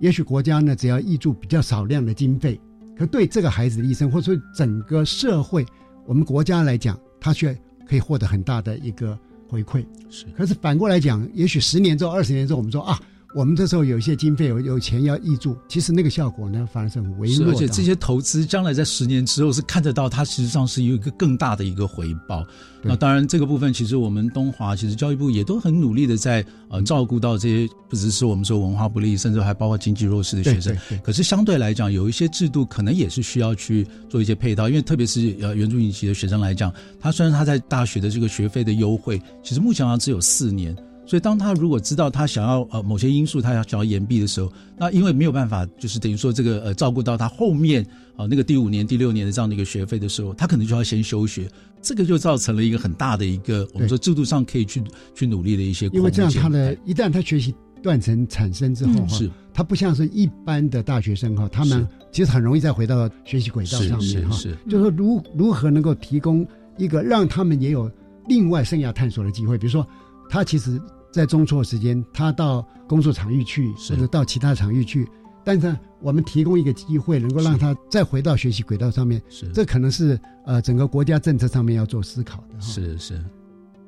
[0.00, 2.60] 也许国家呢只要挹注比较少量的经费，
[2.96, 5.64] 可对这个孩子的一生，或者说整个社会，
[6.04, 7.56] 我们国家来讲，他却
[7.88, 9.16] 可以获得很大的一个。
[9.48, 13.00] 回馈是，可是反过来讲，也许十年之后、二十年之后，我们说啊。
[13.38, 17.52] 我们这时候有一些经费，有有钱要挹注，其实那个效果呢，反而是很微弱的。
[17.52, 22.44] 而且这些投资将来在十年之后是看得到，它实际上是有一个更大的一个回报。
[22.82, 30.76] 那当然，这个部分其实我们东华其实教育部也都很努力的在呃照顾到这些，不只是我们说文化不利，甚至还包括经济弱势的学生。
[31.04, 40.76] 可是相对来讲，有一些制度可能也是需要去做一些配套，因为特别是呃原住民籍的学生来讲，他虽然他在大学的这个学费的优惠，其实目前好像只有四年。
[41.08, 47.82] 所以当他如果知道他想要呃某些因素，他要想要延毕的时候，那因为没有办法，就是等于说这个呃照顾到他后面
[48.14, 54.82] 啊那个第五年、第六年的这样的一个学费的时候，他可能就要先休学，这个就造成了一个很大的一个我们说制度上可以去
[55.14, 66.46] 去努力的一些，因为这样他的一旦他学习断层产生之后哈，是他不像是一般的大学生哈，他们其实很容易再回到学习轨道上面哈，是就是说如如何能够提供
[66.76, 67.90] 一个让他们也有
[68.28, 69.88] 另外生涯探索的机会，比如说
[70.28, 70.78] 他其实。
[71.10, 75.08] 在中辍时间，他到工作场域去，或者到其他场域去，
[75.44, 82.60] 但是我们提供一个机会，能够让他再回到学习轨道上面，是这可能是呃整个国家政策上面要做思考的。
[82.60, 83.18] 是是。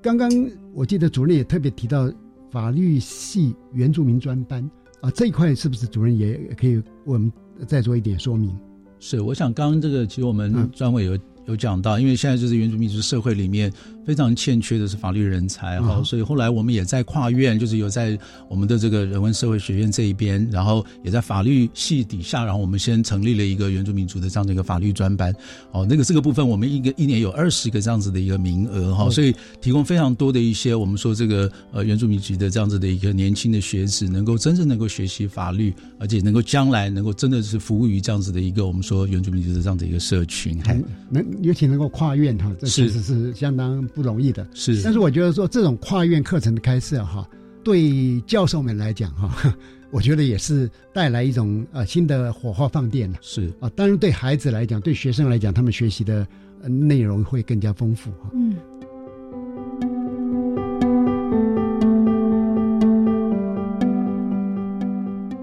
[0.03, 0.31] 刚刚
[0.73, 2.11] 我记得主任也特别提到
[2.51, 4.69] 法律系原住民专班
[5.03, 7.31] 啊，这一块是不是主任也可以我们
[7.67, 8.51] 再做一点说明？
[8.99, 11.19] 是，我想刚刚这个其实我们专委有
[11.51, 13.71] 有讲到，因为现在就是原住民族社会里面。
[14.07, 25.33] 非常欠缺的是法律人才哈，所以后来我们也在跨院，就是有在我们的这个人文社会学院这一边，然后也在法律系底下，然后我们先成立了一个原住民族的这样的一个法律专班。
[25.71, 40.59] 哦，那个这个部分我们一个一年有二十个这样子的一个名额哈，所以提供非常多的一些我们说这个呃原住民族的这样子的一个年轻的学子，能够真正能够学习法律，而且能够将来能够真的是服务于这样子的一个我们说原住民族的这样的一个社群，
[41.11, 43.87] 能尤其能够跨院哈，这其实是相当。
[43.89, 44.83] 不容易的，是。
[44.83, 47.29] 但是我觉得说这种跨院课程的开设哈，
[47.65, 49.55] 对教授们来讲哈，
[49.91, 56.27] 我觉得也是带来一种呃新的火花放电是啊，当然对孩子来讲，对学生来讲，他们学习的
[56.63, 58.31] 内容会更加丰富哈。
[58.35, 58.57] 嗯。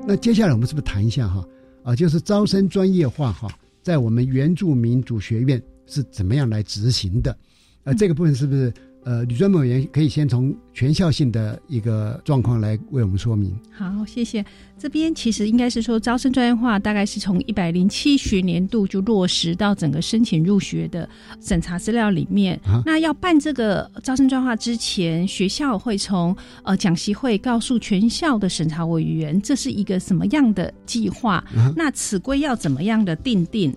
[0.09, 1.43] 那接下来我们是不是谈一下哈
[1.83, 3.49] 啊，就是招生专业化哈，
[3.81, 7.35] 在我们原住民主学院是怎么样来执行的？
[7.83, 8.71] 呃，这个部分是不是
[9.03, 13.57] 呃，女专委员可以先从全校性的一个状况来为我们说明？
[13.71, 14.45] 好，谢谢。
[14.77, 21.09] 这边其实应该是说，招生专业化大概是从一百零七学年度就落实到整个申请入学的
[21.41, 22.59] 审查资料里面。
[22.85, 31.43] 那要办这个招生专业化之前，学校会从呃讲习会告诉全校的审查委员，这是一个什么样的计划？
[31.75, 33.73] 那此规要怎么样的定定？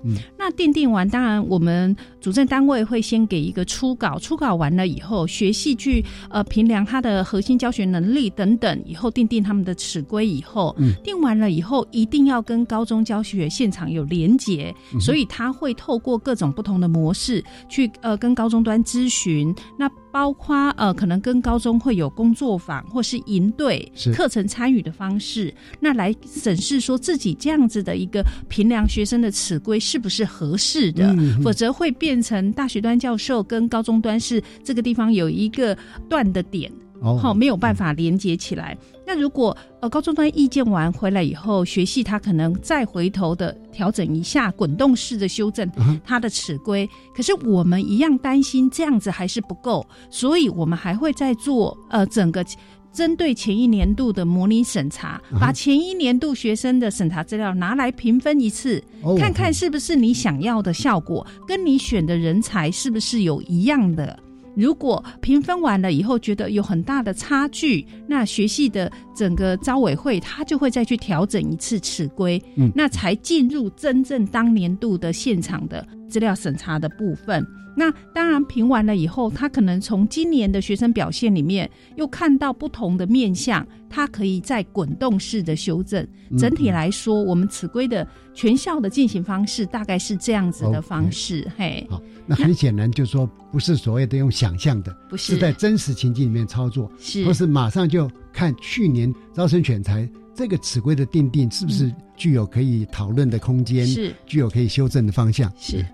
[0.51, 10.75] 那定定完，当然我们主政单位会先给一个初稿，初稿完了以后，学系去呃评量他的核心教学能力等等，以后定定他们的尺规以后。
[11.05, 19.55] 定完了以后，一定要跟高中教学现场有连结，所以他会透过各种不同的模式去呃跟高中端咨询。
[19.79, 35.77] 那包括呃可能跟高中会有工作坊或是营队课程参与的方式，那来审视说自己这样子的一个评量学生的尺规是不是合适的，否则会变成大学端教授跟高中端是这个地方有一个
[36.09, 36.71] 断的点。
[37.01, 38.77] 好，没有办法连接起来。
[39.07, 45.69] 那如果呃高中端意见完回来以后，学系他可能再回头的调整一下，滚动式的修正
[46.05, 46.89] 他的尺规。
[47.15, 52.45] 可是我们一样担心这样子还是不够，所以我们还会再做呃整个
[52.93, 58.83] 针对前一年度的模拟审查，把前一年度学生的审查资料拿来评分一次，
[59.19, 64.19] 看看是不是你想要的效果，跟你选的人才是不是有一样的。
[64.61, 77.47] 如果评分完了以后觉得有很大的差距，那学系的整个招委会他就会再去调整一次尺规，嗯，那才进入真正当年度的现场的资料审查的部分。
[77.77, 86.07] 那当然评完了以后，他可能从今年的学生表现里面又看到不同的面相，他可以再滚动式的修正。
[86.37, 91.49] 整体来说，我们此规的全校的进行方式大概是这样子的方式。
[91.57, 105.87] 嘿，好，那很显然就是说，不是所谓的用想象的，不是在真实情境里面操作，是不是马上就看去年招生选材这个此规的定定是不是具有可以讨论的空间，是具有可以修正的方向，是。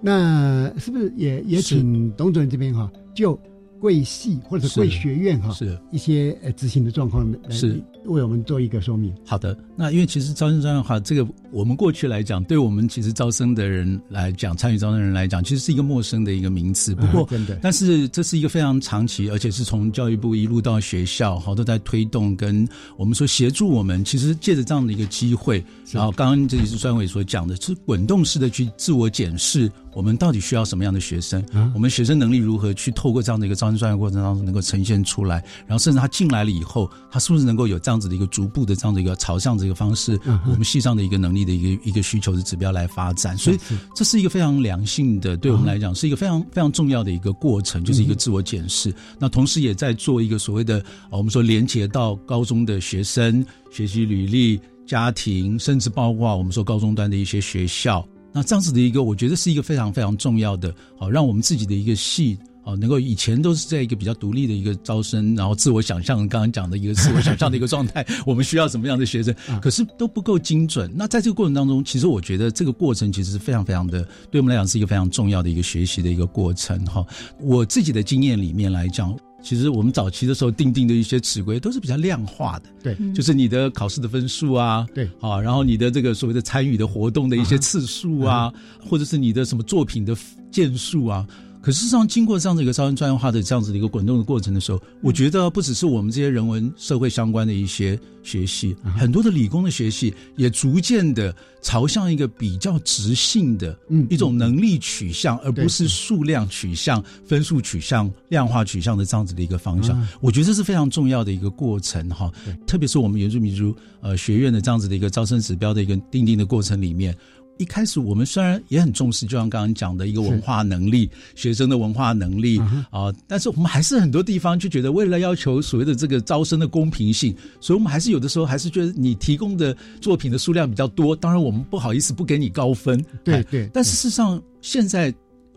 [0.00, 3.38] 那是不是也也请董主任这边哈，就
[3.86, 9.14] 贵系或者贵学院哈，是一些呃执行的状况是为我们做一个说明。
[9.24, 16.96] 好的，那因为其实招生专业化这个，我们过去来讲，对我们其实招生的人来讲，参与招生的人来讲，其实是一个陌生的一个名词。
[16.96, 24.04] 不过，真的，但是这是一个非常长期，而且是从教育部一路到学校，好都在推动跟我们说协助我们。
[24.04, 29.70] 其实借着这样的一个机会，然后刚刚这里是专委所讲的，是滚动式的去自我检视。
[29.94, 31.42] 我们到底需要什么样的学生？
[31.74, 35.44] 我们学生能力如何去透过这样的一个招生专业过程当中能够呈现出来？
[35.66, 43.36] 然后甚至他进来了以后，他是不是能够有这样子的一个逐步的这样的一个朝向这个方式，我们系上的一个能力的一个一个需求的指标来发展？
[43.36, 43.58] 所以
[43.94, 48.94] 这是一个非常良性的，对我们来讲是一个非常非常重要的一个过程，就是一个自我检视。
[49.18, 54.60] 那同时也在做一个所谓的我们说连接到高中的学生学习履历。
[54.86, 70.90] 家庭，甚至包括我们说高中端的一些学校，那这样子的一个，我觉得是一个非常非常重要的，好让我们自己的一个系，哦，能够以前都是在一个比较独立的一个招生，然后自我想象，刚刚讲的一个自我想象的一个状态， 我们需要什么样的学生，可是都不够精准。
[70.92, 76.84] 那在这个过程当中，其实我觉得这个过程其实是非常非常的，对我们来讲是一个非常重要的一个学习的一个过程。
[76.86, 77.06] 哈，
[77.40, 79.16] 我自己的经验里面来讲。
[79.42, 88.52] 其实我们早期的时候定定的一些尺规都是比较量化的，对，就是你的考试的分数啊，对，啊，然后你的这个所谓的参与的活动的一些次数啊，
[88.84, 90.16] 或者是你的什么作品的
[90.50, 91.24] 件数啊。
[91.66, 103.76] 可事实上，经过这样子一个招生专业化的这样子的一个滚动的过程的时候，我觉得不只是我们这些人文社会相关的一些学系，很多的理工的学系也逐渐的朝向一个比较直性的
[104.08, 110.00] 一种能力取向，而不是数量取向、分数取向、量化取向的这样子的一个方向。
[110.20, 112.30] 我觉得这是非常重要的一个过程哈，
[112.64, 117.12] 特别是我们原住民族呃学院的这样子的一个招生指标的一个定定的过程里面。
[117.58, 122.58] 一开始我们虽然也很重视，就像刚刚讲的一个文化能力，学生的文化能力
[122.90, 133.02] 啊，但是我们还是很多地方就觉得，为了要求所谓的这个招生的公平性，所以我们还是有的时候还是觉得你提供的作品的数量比较多，当然我们不好意思不给你高分。
[133.24, 133.68] 对对。
[133.72, 135.12] 但事实上，现在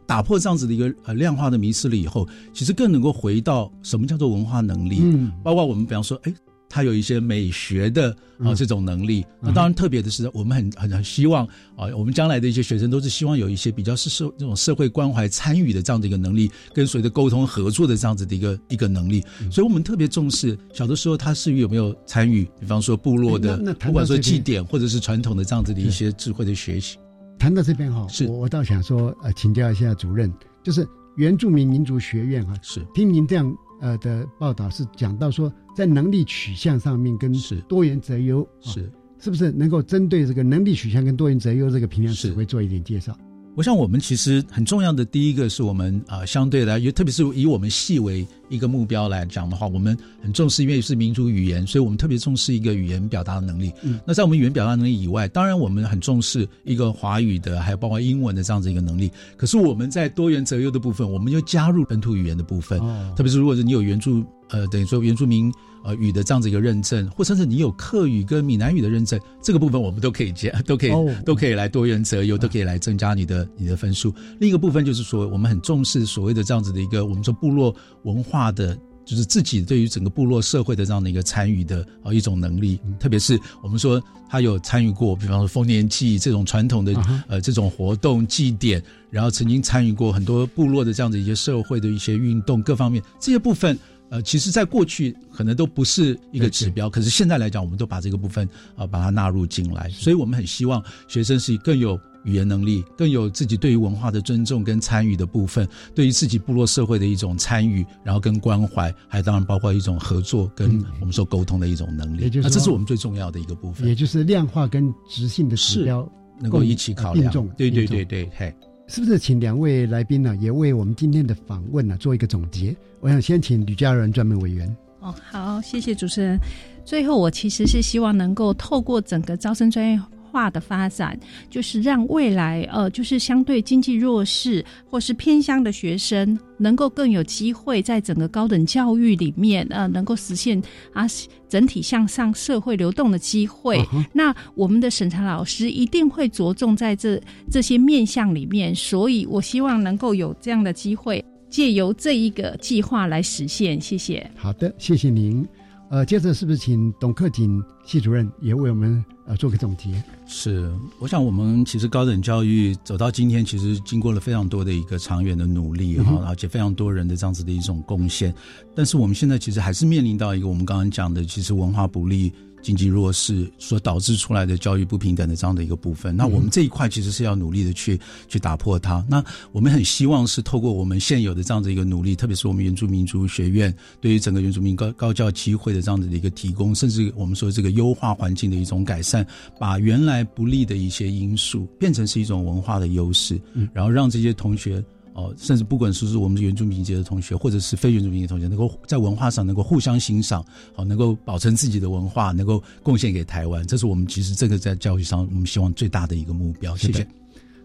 [0.05, 6.33] 打破这样子的一个呃量化的迷失了以后，其实更能够回到什么叫做文化能力，嗯，包括我们比方说，哎。
[6.69, 11.45] 他有一些美学的啊这种能力，那当然特别的是，我们很很很希望
[11.75, 26.97] 啊，我们将来的一些学生都是希望有一些比较是社这种社会关怀参与的这样的一个能力，跟随着沟通合作的这样子的一个一个能力，所以我们特别重视小的时候他是有没有参与，比方说部落的，不管说祭典或者是传统的这样子的一些智慧的学习。
[27.39, 28.27] 谈到这边哈，是。
[28.27, 30.31] 我倒想说呃，请教一下主任，
[30.63, 32.85] 就是原住民民族学院啊，是。
[32.93, 33.57] 听您这样。
[33.79, 37.33] 呃的报道是讲到说，在能力取向上面跟
[37.67, 38.91] 多元择优是。
[39.21, 43.13] 是不是能够针对这个能力取向跟多元择优这个评量指挥做一点介绍？
[43.55, 53.71] 我想我们其实很重要的第一个是我们啊相对来，特别是以我们系为一个目标来讲的话，我们很重视，因为是民族语言，所以我们特别重视一个语言表达的能力。
[53.81, 59.11] 嗯，那在我们语言表达能力以外，当然我们很重视一个华语的，还有包括英文的这样子一个能力。
[59.35, 62.79] 可是我们在多元择优的部分，我们又加入本土语言的部分，
[63.13, 65.51] 特别是如果是你有原住呃等于说原住民。
[65.81, 70.91] 呃，语的这样子一个认证，或甚至你有客语跟闽南语的认证，这个部分我们都可以加，都可以，
[71.23, 74.13] 都可以来多元择优，都可以来增加你的你的分数。
[74.41, 77.73] 另一个部分就是说，我们很重视所谓的这样子的一个，我们说部落
[78.03, 82.77] 文化的，就是自己对于整个部落社会的这样的一个参与的啊一种能力。
[82.99, 86.93] 特别是我们说他有参与过，比方说丰年祭这种传统的
[87.29, 93.79] 呃这种活动祭典，然后曾经参与过很多部落的这样的一些社会的一些运动各方面这些部分。
[94.09, 99.89] 呃，其实，在过去可能都不是一个指标，可是现在来讲，我们都把这个部分啊，把它纳入进来。
[99.89, 112.29] 所以我们很希望学生是更有语言能力，更有自己对于文化的尊重跟参与的部分，对于自己部落社会的一种参与，然后跟关怀，还当然包括一种合作跟我们说沟通的一种能力。
[112.41, 117.31] 那这是我们最重要的一个部分，也就是量化跟直性的指标能够一起考量。
[117.55, 118.51] 对对对对，嘿。
[118.89, 122.75] 是不是请两位来宾呢，也为我们今天的访问呢做一个总结？
[123.01, 124.67] 我想先请吕家人专门委员。
[124.99, 126.39] 哦，好，谢谢主持人。
[126.83, 130.01] 最后，我其实是希望能够透过整个招生专业。
[130.29, 131.19] 化的发展，
[131.49, 140.61] 就是让未来呃，就是相对经济弱势或是偏乡的学生，能够更有机会在整个高等教育里面呃，能够实现
[140.93, 141.05] 啊
[141.47, 143.83] 整体向上社会流动的机会。
[144.13, 147.19] 那我们的审查老师一定会着重在这
[147.49, 153.81] 这些面向里面，所以我希望能够有这样的机会，借由这一个计划来实现。
[153.81, 154.29] 谢谢。
[154.35, 155.43] 好的，谢谢您。
[155.89, 157.59] 呃，接着是不是请董克锦
[157.89, 159.89] 系主任也为我们呃做个总结？
[160.27, 168.31] 是，我想我们其实高等教育走到今天，其实经过了非常多的一个长远的努力哈，而且非常多人的这样子的一种贡献。
[168.75, 172.31] 但是我们现在其实还是面临到一个我们刚刚讲的，其实文化不利
[172.61, 176.15] 经济弱势所导致出来的教育不平等的这样的一个部分。
[176.15, 179.03] 那我们这一块其实是要努力的去去打破它。
[179.09, 189.25] 那我们很希望是透过我们现有的这样的一个努力，特别是我们原住民族学院对于整个原住民高高教机会的这样子的一个提供，甚至我们说这个优化环境的一种改善，
[189.59, 193.39] 把原来不利的一些因素变成是一种文化的优势，
[193.73, 194.83] 然后让这些同学。
[195.19, 206.77] 哦，甚至不管是是我们原住民籍的同学，或者是非原住民的同学，能够在文化上能够互相欣赏，好，能够保存自己的文化，能够贡献给台湾，这是我们其实这个在教育上我们希望最大的一个目标。
[206.77, 207.05] 谢谢。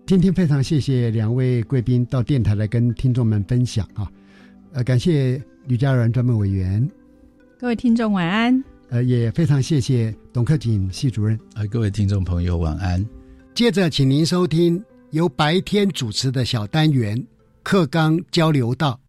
[0.07, 4.11] 今天非常谢谢两位贵宾到电台来跟听众们分享啊，
[4.73, 6.87] 呃，感谢吕家人专门委员，
[7.59, 8.63] 各位听众晚安。
[8.91, 13.05] 呃，也非常谢谢董克锦系主任，呃，各位听众朋友晚安。
[13.55, 14.81] 接着，请您收听
[15.11, 17.21] 由白天主持的小单元。
[17.65, 19.01] 课纲交流道，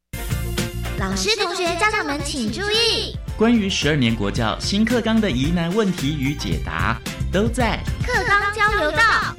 [0.97, 6.97] 老师、同学、家长们请注意，关于十二年国教新课纲的疑难问题与解答，
[7.33, 9.35] 都在课纲交流道。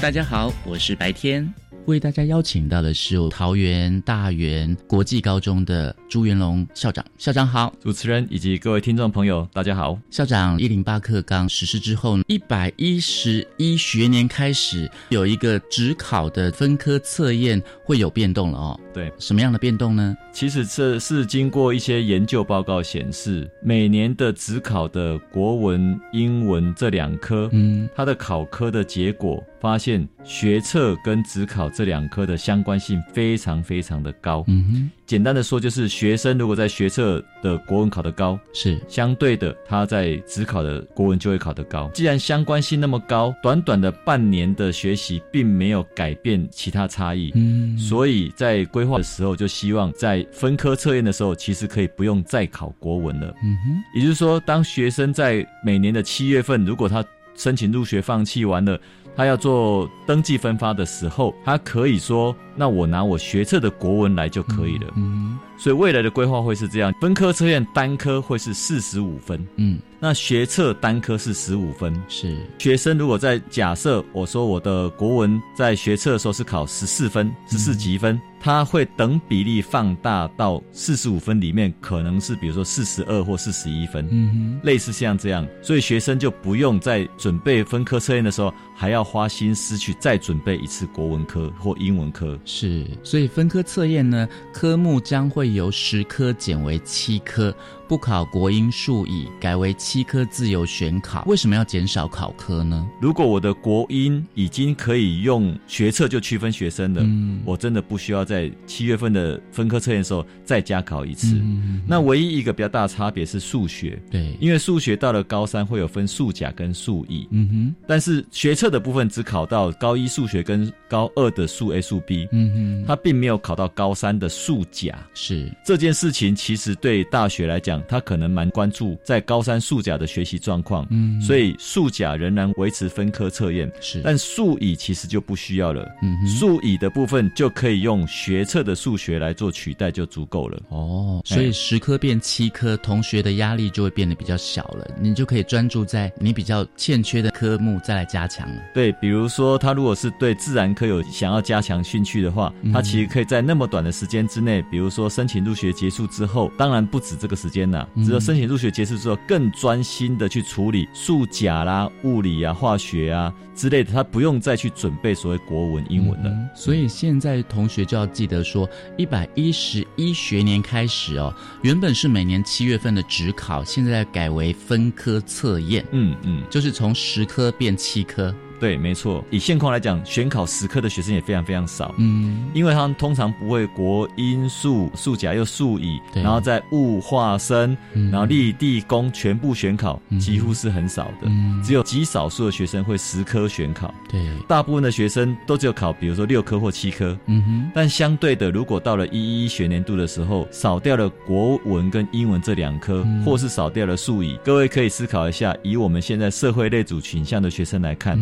[0.00, 1.52] 大家好，我是白天。
[1.86, 9.98] 为大家邀请到的是桃园大园国际高中的朱元龙校长，校长好，主持人以及各位听众朋友，大家好。
[10.08, 18.80] 校长，一零八课纲实施之后，一百一十一学年开始有一个职考的分科测验会有变动了哦。
[18.94, 20.16] 对，什么样的变动呢？
[20.32, 34.44] 其实这是经过一些研究报告显示，每年的职考的国文、英文这两科，嗯，它的考科的结果发现，学测跟职考这两科的相关性非常非常的高。
[34.48, 34.90] 嗯哼。
[35.06, 41.90] 简单的说，就是学生如果在学测的国文考得高，是相对的，他在职考的国文就会考得高。
[41.92, 53.34] 既然相关性那么高，短短的半年的学习并没有改变其他差异，嗯，所以在规划的时候就希望在分科测验的时候，其实可以不用再考国文了。
[53.44, 57.04] 嗯哼，也就是说，当学生在每年的七月份，如果他
[57.34, 58.80] 申请入学放弃完了。
[59.16, 71.94] 他要做登记分发的时候，他可以说：“那我拿我学测的国文来就可以了。”嗯，所以未来的规划会是这样：分科测验单科会是四十五分，嗯，那学测单科是十五分。
[72.08, 78.20] 是学生如果在假设我说我的国文在学测的时候是考十四分，十四级分。
[78.44, 92.36] 它会等比例放大到四十五分里面，可能是比如说四十二或四十一分，嗯类似像这样，所以学生就不用在准备分科测验的时候，还要花心思去再准备一次国文科或英文科。
[92.44, 97.54] 是，所以分科测验呢，科目将会由十科减为七科。
[97.92, 101.24] 不考国英数乙，改为七科自由选考。
[101.26, 102.88] 为什么要减少考科呢？
[103.02, 107.04] 如果我的国英已经可以用学测就区分学生了，
[107.44, 111.38] 我真的不需要在七月份的分科测验的时候再加考一次。
[111.86, 124.98] 那唯一一个比较大的差别是数学，对，因为数学到了高三会有分数甲跟数乙，嗯哼，但是学测的部分只考到高一数学跟高二的数 A 数 B，嗯哼，它并没有考到高三的数甲。
[125.12, 127.81] 是这件事情其实对大学来讲。
[127.88, 140.60] 他可能蛮关注在高三数甲的学习状况，嗯，所以数甲仍然维持分科测验，是，但数乙其实就不需要了，嗯，数乙的部分就可以用学测的数学来做取代就足够了。
[140.68, 148.62] 哦，所以十科变七科，同学的压力就会变得比较小了，你就可以专注在你比较欠缺的科目再来加强了。
[148.74, 157.61] 对，比如说他如果是对自然科有想要加强兴趣的话，他其实可以在那么短的时间之内，比如说申请入学结束之后，当然不止这个时间。
[158.04, 166.30] 只有申请入学结束之后，更专心的去处理数甲啦、物理啊、化学啊之类的，他不用再去准备所谓国文、英文了。
[166.54, 175.84] 所以现在同学就要记得说，一百一十一学年开始哦，原本是每年七月份的职考，现在改为分科测验。
[175.92, 178.34] 嗯嗯，就是从十科变七科。
[178.62, 179.24] 对，没错。
[179.28, 181.92] 以现况来讲，选考十科的学生也非常非常少。
[181.98, 191.28] 嗯，因为他们通常不会国英数数甲又数乙，然后在物化生，然后立地工全部选考，几乎是很少的。
[191.64, 193.92] 只有极少数的学生会十科选考。
[194.08, 197.18] 对，大部分的学生都只有考，比如说六科或七科。
[197.26, 197.70] 嗯哼。
[197.74, 208.16] 但相对的，如果到了一一学年度的时候，少掉了国文跟英文这两科，或是少掉了数乙，各位可以思考一下，以我们现在社会类组群像的学生来看。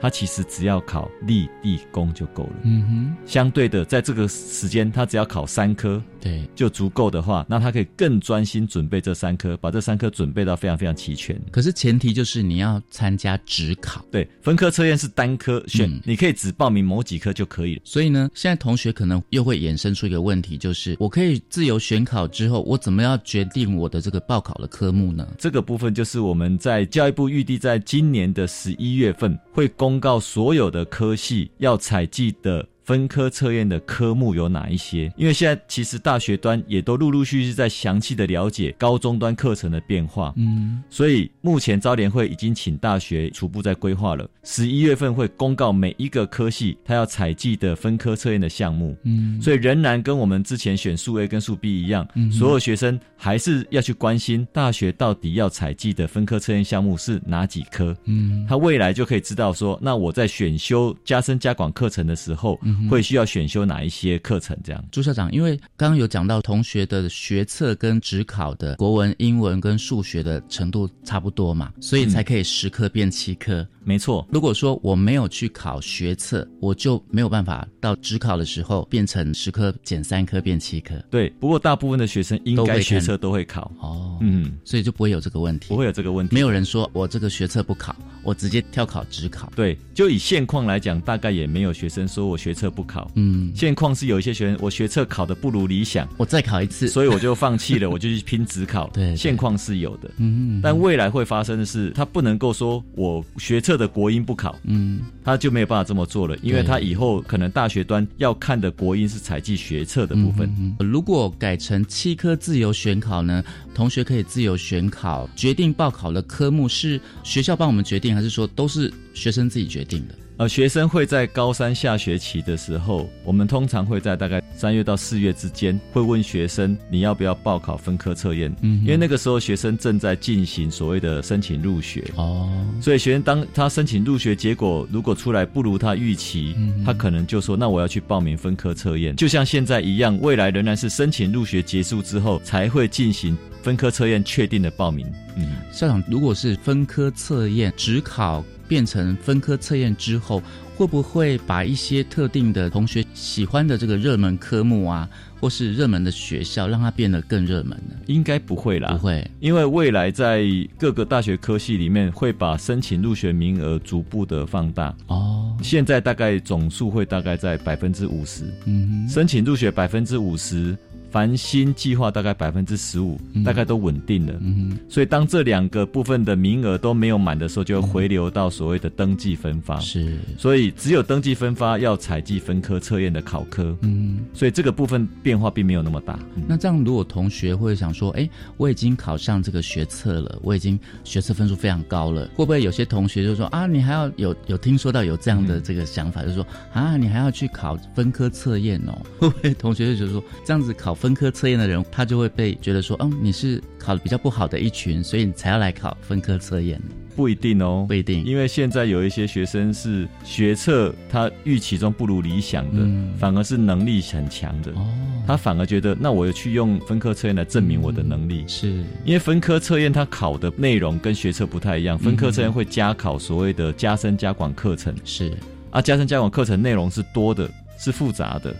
[0.00, 2.52] 他其实只要考立地功就够了。
[2.62, 11.40] 嗯哼，相对的，在这个时间，他只要考三科，对，就足够的话，那他可以更专心准备这三科，把这三科准备到非常非常齐全。
[11.50, 17.82] 可是前提就是你要参加职考，对，分科测验是单科选，你可以只报名某几科就可以了。
[17.84, 25.26] 所以呢，现在同学可能又会衍生出一个问题，就是我可以自由选考之后，我怎么样决定我的这个报考的科目呢？
[25.38, 32.66] 这个部分就是我们在教育部预定在今年的十一月份会公告所有的科系要采集的。
[32.88, 35.12] 分科测验的科目有哪一些？
[35.14, 62.58] 因为现在其实大学端也都陆陆续续在详细的了解高中端课程的变化，嗯，所以目前招联会已经请大学初步在规划了，十一月份会公告每一个科系它要采集的分科测验的项目，嗯，所以仍然跟我们之前选数 A 跟数 B 一样，所有学生还是要去关心大学到底要采集的分科测验项目是哪几科，嗯，他未来就可以知道说，那我在选修加深加广课程的时候。
[62.88, 64.56] 会需要选修哪一些课程？
[64.62, 73.66] 这样，朱校长，因为刚刚有讲到同学的学测跟职考的国文、英文跟数学的程度差不多嘛，所以才可以十科变七科。
[73.88, 80.94] 没错，如果说我没有去考学测，我就没有办法到职考的时候变成十科减三科变七科。
[81.10, 86.34] 对，不过大部分的学生应该学测都会考哦，嗯，所以就不会有这个问题，不会有这个问题。
[86.34, 89.50] 没有人说我这个学测不考，我直接跳考职考。
[89.56, 93.10] 对，就以现况来讲，大概也没有学生说我学测不考。
[93.14, 98.86] 嗯，现况是有一些学生我学测考的不如理想，我再考一次，所以我就放弃了，我就去拼职考。
[98.92, 100.10] 对，现况是有的。
[100.18, 104.58] 嗯，但未来会发生的是，他不能够说我学测的国音不考。
[104.64, 110.76] 嗯，他就没有办法这么做了，因为他以后可能大学端要看的国音是采集学测的部分。
[110.80, 113.42] 如果改成七科自由选考呢？
[113.74, 120.14] 同学可以自由选考，决定报考的科目是学校帮我们决定，还是说都是学生自己决定的？
[120.38, 128.54] 呃，学生会在高三下学期的时候，我们通常会在大概三月到四月之间，会问学生你要不要报考分科测验。
[128.62, 132.04] 嗯，因为那个时候学生正在进行所谓的申请入学。
[132.14, 132.48] 哦，
[132.80, 136.54] 所以学生当他申请入学结果如果出来不如他预期，
[136.86, 139.16] 他可能就说那我要去报名分科测验。
[139.16, 145.04] 就像现在一样，未来仍然是申请入学结束之后才会进行分科测验确定的报名。
[145.36, 148.44] 嗯，校长，如果是分科测验只考。
[148.68, 150.42] 变成分科测验之后，
[150.76, 155.08] 会不会把一些特定的同学喜欢的这个热门科目啊，
[155.40, 157.96] 或是热门的学校，让它变得更热门呢？
[158.06, 160.44] 应该不会啦，不会，因为未来在
[160.78, 164.94] 各个大学科系里面，会把申请入学名额逐步的放大。
[165.08, 168.44] 哦，现在大概总数会大概在百分之五十。
[168.66, 170.76] 嗯，申请入学百分之五十。
[171.10, 174.34] 繁星计划大概百分之十五，大概都稳定了。
[174.40, 179.80] 嗯所以当这两个部分的名额都没有满的时候，就回流到所谓的登记分发。
[179.80, 183.74] 是，所以只有登记分发要采集分科测验的考科。
[183.82, 186.18] 嗯，所以这个部分变化并没有那么大。
[186.46, 188.28] 那这样，如果同学会想说，哎，
[188.58, 198.98] 我已经考上这个学测了，我已经学测分数非常高了，会不会有些同学就说啊，你还要有有听说到有这样的这个想法，就是说啊，你还要去考分科测验哦？
[199.18, 200.97] 会不会同学就觉得说这样子考？
[200.98, 206.80] 分科测验的人，他就会被觉得说，嗯，你是考的比较不好的一群，所以你才要来考分科测验。
[207.14, 214.72] 不一定哦，不一定，因为现在有一些学生是学测他预期中不如理想的，反而是能力很强的。
[214.72, 214.86] 哦，
[215.26, 218.44] 他反而觉得，那我去用分科测验来证明我的能力。
[218.46, 218.68] 是
[219.04, 224.94] 因为分科测验他考的内容跟学测不太一样，分科测验会加考所谓的加深加广课程。
[225.04, 225.32] 是
[225.70, 228.54] 啊，加深加广课程内容是多的，是复杂的。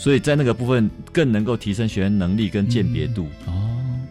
[0.00, 3.28] 所以在那个部分更能够提升学员能力跟鉴别度，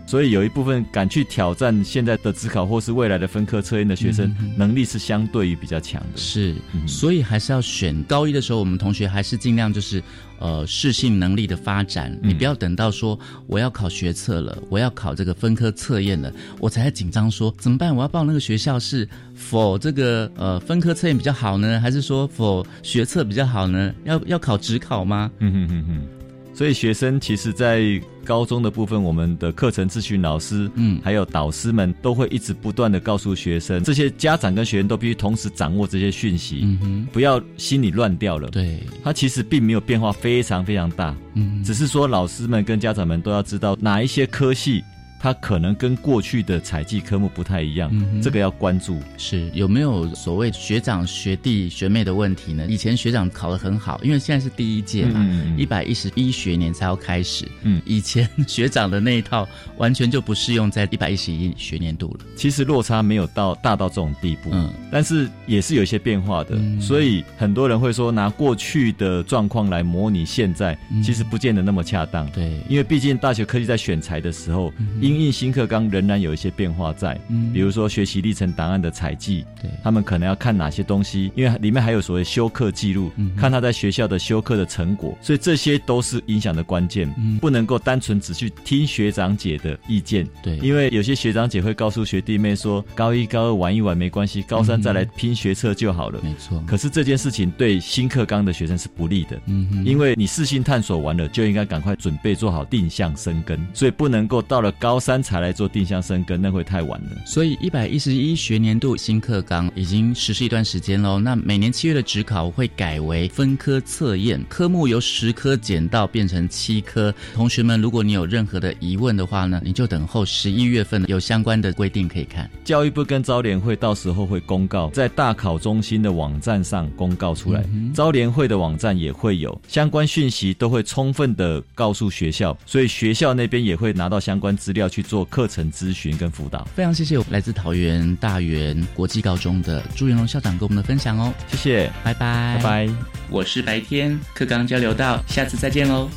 [0.09, 6.17] 所以有一部分敢去挑战现在的职考或是未来的分科测验的学生，能力是相对于比较强的。
[6.17, 6.55] 是，
[6.87, 10.01] 所以还是要选高一的时候，我们同学还是尽量就是。
[10.41, 16.31] 呃，适性能力的发展，你不要等到说我要考学测了，我要考这个分科测验了，
[16.61, 17.93] 我才紧张说怎么办？
[17.93, 19.05] 我要报那个学校是
[19.35, 23.93] 否这个呃分科测验比较好呢，还是说否学测比较好呢？
[24.05, 25.29] 要要考职考吗？
[25.39, 26.18] 嗯哼哼哼。
[26.59, 27.81] 所以学生其实，在
[28.25, 38.49] 高中的部分，我们的课程咨询老师，嗯，还有导师们，都会一直不断的告诉学生，这些家长跟学生都必须同时掌握这些讯息，嗯哼，不要心里乱掉了。
[38.49, 44.83] 对，他其实并没有变化非常非常大，嗯，只是说老师们跟家长们都要知道哪一些科系
[45.19, 47.91] 它可能跟过去的采集科目不太一样，
[48.21, 48.99] 这个要关注。
[49.17, 52.65] 是有没有所谓学长、学弟、学妹的问题呢？
[52.69, 55.21] 以前学长考得很好，因为现在是第一届嘛，
[55.57, 57.45] 一百一十一学年才要开始。
[57.63, 59.47] 嗯，以前学长的那一套
[59.77, 62.25] 完全就不适用在一百一十一学年度了。
[62.37, 66.57] 其实落差没有到大到这种地步，嗯，但是也是有一些变化的。
[66.79, 72.25] 所以很多人会说拿过去的状况来模拟现在，其实不见得那么恰当。
[72.31, 74.71] 对，因为毕竟大学科技在选材的时候，
[75.09, 77.19] 因应新课纲仍然有一些变化在。
[77.29, 87.11] 嗯，比如说学习历程档案的采集，对，他们可能要看哪些东西，因为里面还有所谓修课记录，看他在学校的修课的成果，所以这些都是影响的关键。
[87.17, 90.27] 嗯，不能够单纯只去听学长姐的意见。
[90.43, 96.19] 对，因为有些学长姐会告诉学弟妹说，高一高二玩一玩没关系，高三再来拼学测就好了。
[96.21, 96.63] 没错。
[96.67, 99.39] 可是这件事情对新课纲的学生是不利的。
[99.47, 107.09] 嗯，因为你试性探索完了，就应该赶快准备做好定向生根，所以不能够到了高三才来做定向生根，那会太晚了。
[107.25, 111.19] 所以一百一十一学年度新课纲已经实施一段时间喽。
[111.19, 117.13] 那每年七月的职考会改为分科测验，科目由十科减到变成七科。
[117.33, 122.49] 同学们，如果你有任何的疑问的话呢，你就等候十一月份有相关的规定可以看。
[122.65, 136.67] 教育部跟招联会到时候会公告，在大考中心的网站上公告出来，招联会的网站也会有相关讯息，都会充分的告诉学校，所以学校那边也会拿到相关资料去做课程咨询跟辅导。
[136.75, 142.93] 非常谢谢来自桃园大园国际高中的朱元龙校长给我们的分享哦，谢谢，拜拜，拜拜。
[143.29, 146.09] 我是白天课纲交流到，下次再见喽。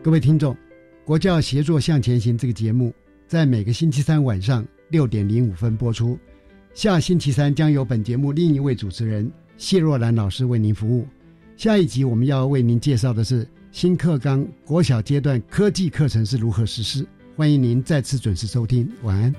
[0.00, 0.56] 各位听众，
[1.04, 2.94] 国教协作向前行这个节目
[3.26, 6.18] 在每个星期三晚上六点零五分播出。
[6.72, 11.04] 下星期三将由本节目另一位主持人谢若兰老师为您服务。
[11.56, 17.04] 下一集我们要为您介绍的是新课纲国小阶段科技课程是如何实施。
[17.36, 19.34] 欢迎您再次准时收听，晚安。